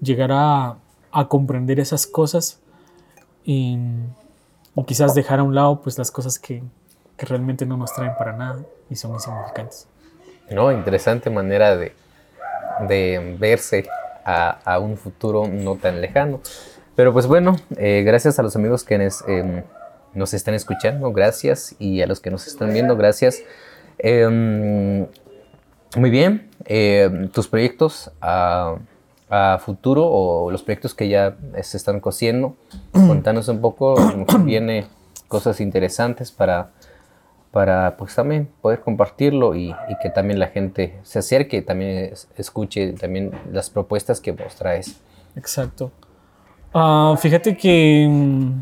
[0.00, 0.78] llegar a,
[1.10, 2.60] a comprender esas cosas
[3.44, 3.76] y,
[4.76, 6.62] y quizás dejar a un lado pues las cosas que,
[7.16, 9.88] que realmente no nos traen para nada y son insignificantes.
[10.50, 11.92] No, interesante manera de,
[12.88, 13.88] de verse
[14.26, 16.40] a, a un futuro no tan lejano.
[16.96, 19.62] Pero pues bueno, eh, gracias a los amigos que nos, em,
[20.14, 21.76] nos están escuchando, gracias.
[21.78, 23.42] Y a los que nos están viendo, gracias.
[23.98, 25.06] Em,
[25.96, 28.76] muy bien, em, tus proyectos a,
[29.30, 32.56] a futuro o los proyectos que ya se están cosiendo,
[32.92, 33.94] contanos un poco,
[34.40, 34.86] viene
[35.28, 36.70] cosas interesantes para
[37.56, 42.28] para pues también poder compartirlo y, y que también la gente se acerque, también es-
[42.36, 45.00] escuche también las propuestas que vos traes.
[45.34, 45.90] Exacto.
[46.74, 48.60] Ah, fíjate que mm,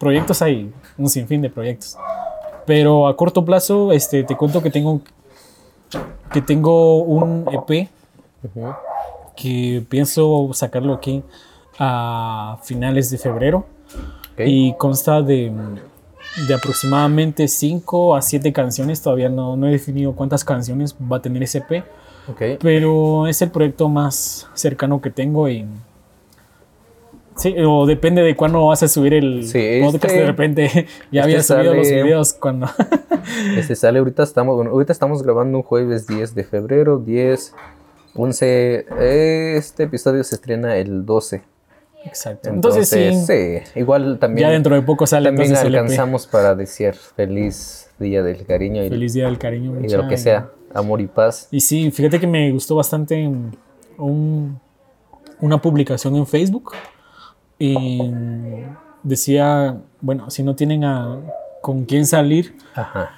[0.00, 1.98] proyectos hay, un sinfín de proyectos.
[2.64, 5.02] Pero a corto plazo, este, te cuento que tengo,
[6.32, 7.90] que tengo un EP
[9.36, 11.22] que pienso sacarlo aquí
[11.78, 13.66] a finales de febrero
[14.38, 15.52] y consta de,
[16.48, 19.00] de aproximadamente 5 a 7 canciones.
[19.02, 21.84] Todavía no, no he definido cuántas canciones va a tener ese EP
[22.58, 25.66] pero es el proyecto más cercano que tengo y
[27.36, 30.68] sí o depende de cuándo vas a subir el Sí, podcast este- de repente
[31.12, 32.66] ya este había subido los videos cuando
[33.58, 37.54] Este sale ahorita, estamos, bueno, ahorita estamos grabando un jueves 10 de febrero, 10,
[38.14, 41.42] 11, eh, este episodio se estrena el 12.
[42.04, 45.74] Exacto entonces, Entonces, sí, sí, igual también, ya dentro de poco sale también entonces EP.
[45.78, 50.08] alcanzamos para decir feliz día del cariño y, feliz día del cariño y de lo
[50.08, 51.48] que sea, amor y paz.
[51.50, 53.26] y sí fíjate que me gustó bastante
[53.98, 54.58] un-
[55.40, 56.72] una publicación en Facebook
[57.58, 58.00] y
[59.02, 61.18] decía bueno si no tienen a
[61.60, 63.10] con quién salir Ajá.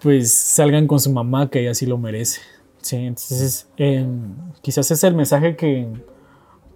[0.00, 2.40] pues salgan con su mamá, que ella sí lo merece.
[2.82, 5.88] Sí, entonces em, quizás es el mensaje que,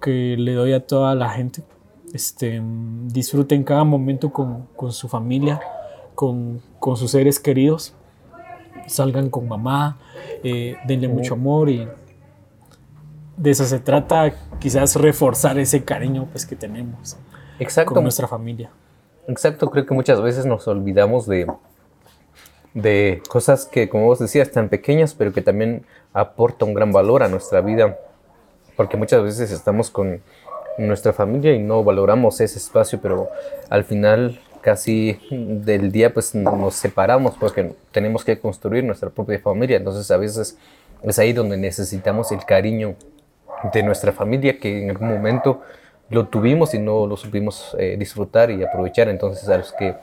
[0.01, 1.63] que le doy a toda la gente.
[2.13, 2.61] Este,
[3.07, 5.61] disfruten cada momento con, con su familia,
[6.15, 7.95] con, con sus seres queridos.
[8.87, 9.99] Salgan con mamá,
[10.43, 11.87] eh, denle mucho amor y
[13.37, 17.17] de eso se trata, quizás reforzar ese cariño pues, que tenemos
[17.59, 17.95] Exacto.
[17.95, 18.71] con nuestra familia.
[19.29, 21.47] Exacto, creo que muchas veces nos olvidamos de,
[22.75, 27.23] de cosas que, como vos decías, tan pequeñas, pero que también aporta un gran valor
[27.23, 27.97] a nuestra vida,
[28.81, 30.23] porque muchas veces estamos con
[30.79, 33.29] nuestra familia y no valoramos ese espacio, pero
[33.69, 39.77] al final casi del día pues nos separamos porque tenemos que construir nuestra propia familia,
[39.77, 40.57] entonces a veces
[41.03, 42.95] es ahí donde necesitamos el cariño
[43.71, 45.61] de nuestra familia que en algún momento
[46.09, 49.95] lo tuvimos y no lo supimos eh, disfrutar y aprovechar, entonces a los que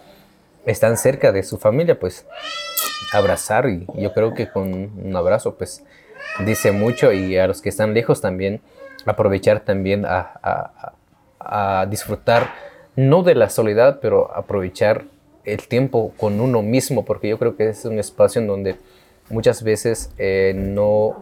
[0.68, 2.28] están cerca de su familia pues
[3.12, 5.84] abrazar y yo creo que con un abrazo pues
[6.46, 8.62] dice mucho y a los que están lejos también
[9.06, 10.94] aprovechar también a,
[11.90, 12.50] disfrutar,
[12.96, 15.06] no de la soledad, pero aprovechar
[15.46, 18.76] el tiempo con uno mismo, porque yo creo que es un espacio en donde
[19.30, 21.16] muchas veces eh, no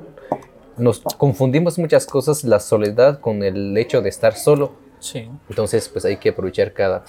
[0.77, 4.71] nos confundimos muchas cosas, la soledad con el hecho de estar solo.
[4.99, 5.29] Sí.
[5.47, 7.03] Entonces, pues hay que aprovechar cada...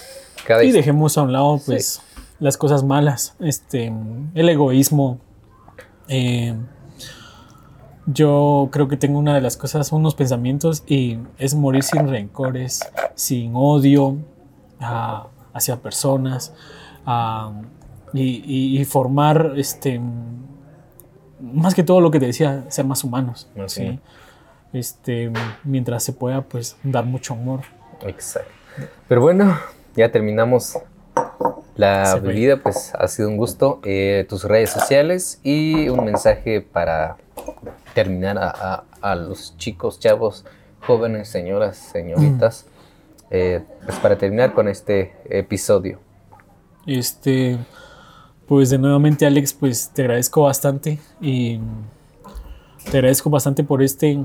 [0.47, 2.03] cada y dejemos a un lado, pues,
[2.39, 3.91] las cosas malas, este,
[4.35, 5.21] el egoísmo.
[6.09, 6.55] Eh,
[8.07, 12.81] yo creo que tengo una de las cosas, unos pensamientos y es morir sin rencores,
[13.15, 14.17] sin odio
[15.53, 16.55] hacia personas
[18.13, 20.01] y, formar, este,
[21.41, 23.49] más que todo lo que te decía, ser más humanos.
[23.67, 23.99] ¿sí?
[24.73, 25.33] Este,
[25.65, 27.63] mientras se pueda, pues dar mucho amor.
[28.07, 28.51] Exacto.
[29.09, 29.59] Pero bueno,
[29.97, 30.79] ya terminamos
[31.75, 33.81] la vida, pues ha sido un gusto.
[33.85, 37.17] Eh, tus redes sociales y un mensaje para
[37.95, 40.45] terminar a, los chicos, chavos,
[40.81, 42.67] jóvenes, señoras, señoritas,
[43.31, 45.99] eh, pues para terminar con este episodio.
[46.87, 47.59] Este,
[48.47, 51.59] pues de nuevamente Alex, pues te agradezco bastante y
[52.91, 54.19] te agradezco bastante por este,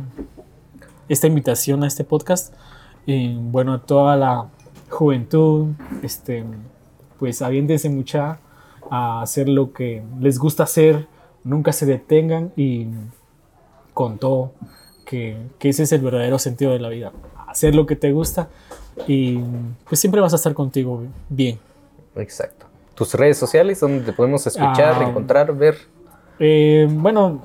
[1.09, 2.53] esta invitación a este podcast.
[3.05, 4.49] Y bueno, a toda la
[4.89, 5.69] juventud,
[6.03, 6.43] este,
[7.17, 8.39] pues aviéntense mucha
[8.91, 11.07] a hacer lo que les gusta hacer,
[11.43, 12.87] nunca se detengan y
[13.93, 14.53] contó
[15.05, 17.11] que, que ese es el verdadero sentido de la vida.
[17.47, 18.49] Hacer lo que te gusta
[19.07, 19.39] y
[19.87, 21.59] pues siempre vas a estar contigo bien.
[22.15, 22.65] Exacto.
[22.95, 25.77] ¿Tus redes sociales donde te podemos escuchar, ah, encontrar, ver?
[26.39, 27.41] Eh, bueno,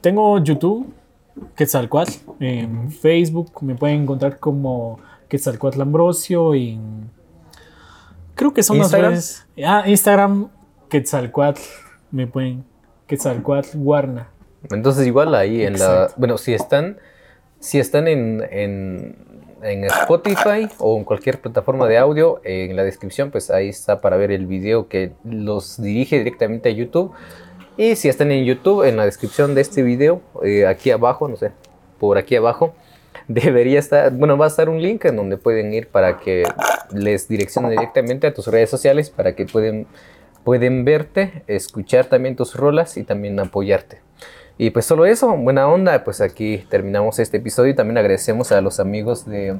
[0.00, 0.92] tengo YouTube,
[1.56, 4.98] Quetzalcoatl, en Facebook me pueden encontrar como
[5.28, 6.78] Quetzalcoatl Ambrosio y
[8.34, 9.12] creo que son ¿Instagram?
[9.12, 9.66] las redes.
[9.66, 10.48] Ah, Instagram,
[10.88, 11.60] Quetzalcoatl,
[12.10, 12.64] me pueden,
[13.10, 14.30] Quetzalcoatl Guarna.
[14.70, 16.12] Entonces igual ahí en la...
[16.16, 16.98] Bueno, si están,
[17.58, 19.16] si están en, en,
[19.62, 24.16] en, Spotify o en cualquier plataforma de audio, en la descripción pues ahí está para
[24.16, 27.12] ver el video que los dirige directamente a YouTube.
[27.76, 31.36] Y si están en YouTube, en la descripción de este video, eh, aquí abajo, no
[31.36, 31.50] sé,
[31.98, 32.74] por aquí abajo,
[33.28, 36.44] debería estar, bueno, va a estar un link en donde pueden ir para que
[36.92, 39.88] les direccionen directamente a tus redes sociales para que pueden,
[40.44, 44.00] pueden verte, escuchar también tus rolas y también apoyarte.
[44.58, 48.60] Y pues solo eso, buena onda, pues aquí terminamos este episodio y también agradecemos a
[48.60, 49.58] los amigos de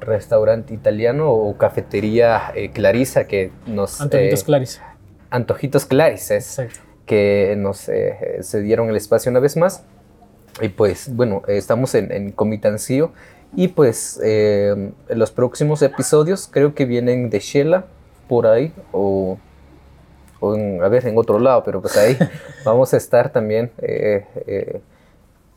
[0.00, 4.00] restaurante italiano o cafetería eh, Clarisa que nos...
[4.00, 4.96] Antojitos eh, Clarisa.
[5.30, 6.38] Antojitos Clarisa,
[7.06, 9.84] que nos eh, se dieron el espacio una vez más.
[10.60, 13.12] Y pues bueno, estamos en, en Comitancillo
[13.56, 17.86] y pues en los próximos episodios creo que vienen de Shela
[18.28, 19.38] por ahí o
[20.52, 22.16] a ver, en otro lado, pero pues ahí
[22.64, 24.80] vamos a estar también, eh, eh,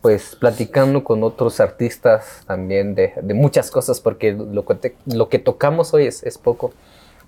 [0.01, 5.93] pues platicando con otros artistas también de, muchas cosas, porque lo que, lo que tocamos
[5.93, 6.71] hoy es, es poco.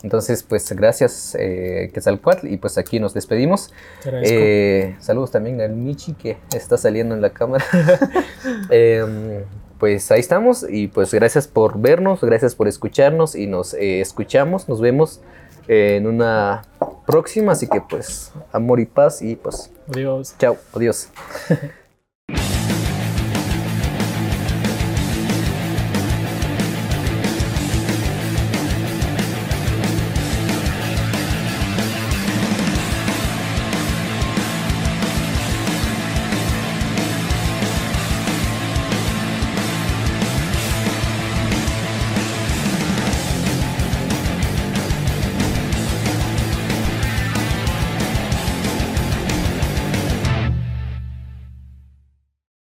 [0.01, 3.73] Entonces, pues gracias, eh, Quetzalcoatl, y pues aquí nos despedimos.
[4.05, 7.65] Eh, saludos también al Michi que está saliendo en la cámara.
[8.69, 9.43] Em,
[9.77, 14.81] pues ahí estamos, y pues gracias por vernos, gracias por escucharnos, y nos escuchamos, nos
[14.81, 15.21] vemos
[15.69, 16.63] en una
[17.05, 17.53] próxima.
[17.53, 19.71] Así que pues amor y paz y pues...
[19.87, 20.35] Adiós.
[20.37, 21.09] Chao, adiós.